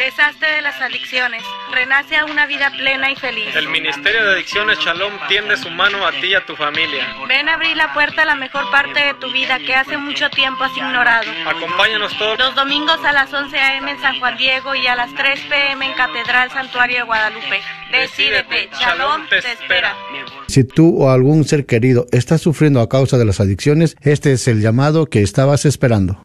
Deshazte 0.00 0.46
de 0.46 0.62
las 0.62 0.80
adicciones, 0.80 1.42
renace 1.74 2.16
a 2.16 2.24
una 2.24 2.46
vida 2.46 2.70
plena 2.70 3.10
y 3.10 3.16
feliz. 3.16 3.54
El 3.54 3.68
Ministerio 3.68 4.24
de 4.24 4.32
Adicciones 4.32 4.78
Shalom 4.78 5.12
tiende 5.28 5.58
su 5.58 5.68
mano 5.68 6.06
a 6.06 6.10
ti 6.10 6.28
y 6.28 6.34
a 6.34 6.46
tu 6.46 6.56
familia. 6.56 7.06
Ven 7.28 7.50
a 7.50 7.52
abrir 7.52 7.76
la 7.76 7.92
puerta 7.92 8.22
a 8.22 8.24
la 8.24 8.34
mejor 8.34 8.70
parte 8.70 8.98
de 8.98 9.12
tu 9.20 9.30
vida 9.30 9.58
que 9.58 9.74
hace 9.74 9.98
mucho 9.98 10.30
tiempo 10.30 10.64
has 10.64 10.74
ignorado. 10.74 11.30
Acompáñanos 11.46 12.16
todos 12.16 12.38
Los 12.38 12.54
domingos 12.54 12.98
a 13.04 13.12
las 13.12 13.30
11 13.30 13.58
a.m. 13.58 13.90
en 13.90 14.00
San 14.00 14.18
Juan 14.18 14.38
Diego 14.38 14.74
y 14.74 14.86
a 14.86 14.96
las 14.96 15.14
3 15.14 15.38
p.m. 15.50 15.84
en 15.84 15.92
Catedral 15.92 16.50
Santuario 16.50 16.96
de 16.96 17.02
Guadalupe. 17.02 17.60
Decídete, 17.92 18.70
Shalom 18.80 19.28
te 19.28 19.36
espera. 19.40 19.94
Si 20.46 20.64
tú 20.64 21.02
o 21.02 21.10
algún 21.10 21.44
ser 21.44 21.66
querido 21.66 22.06
está 22.10 22.38
sufriendo 22.38 22.80
a 22.80 22.88
causa 22.88 23.18
de 23.18 23.26
las 23.26 23.38
adicciones, 23.38 23.96
este 24.00 24.32
es 24.32 24.48
el 24.48 24.62
llamado 24.62 25.10
que 25.10 25.20
estabas 25.20 25.66
esperando. 25.66 26.22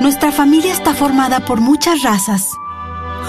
Nuestra 0.00 0.30
familia 0.30 0.72
está 0.72 0.94
formada 0.94 1.44
por 1.44 1.60
muchas 1.60 2.02
razas, 2.02 2.48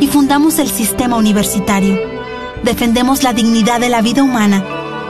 y 0.00 0.06
fundamos 0.08 0.58
el 0.58 0.68
sistema 0.68 1.16
universitario. 1.16 1.98
Defendemos 2.62 3.22
la 3.22 3.32
dignidad 3.32 3.80
de 3.80 3.88
la 3.88 4.02
vida 4.02 4.22
humana 4.22 4.81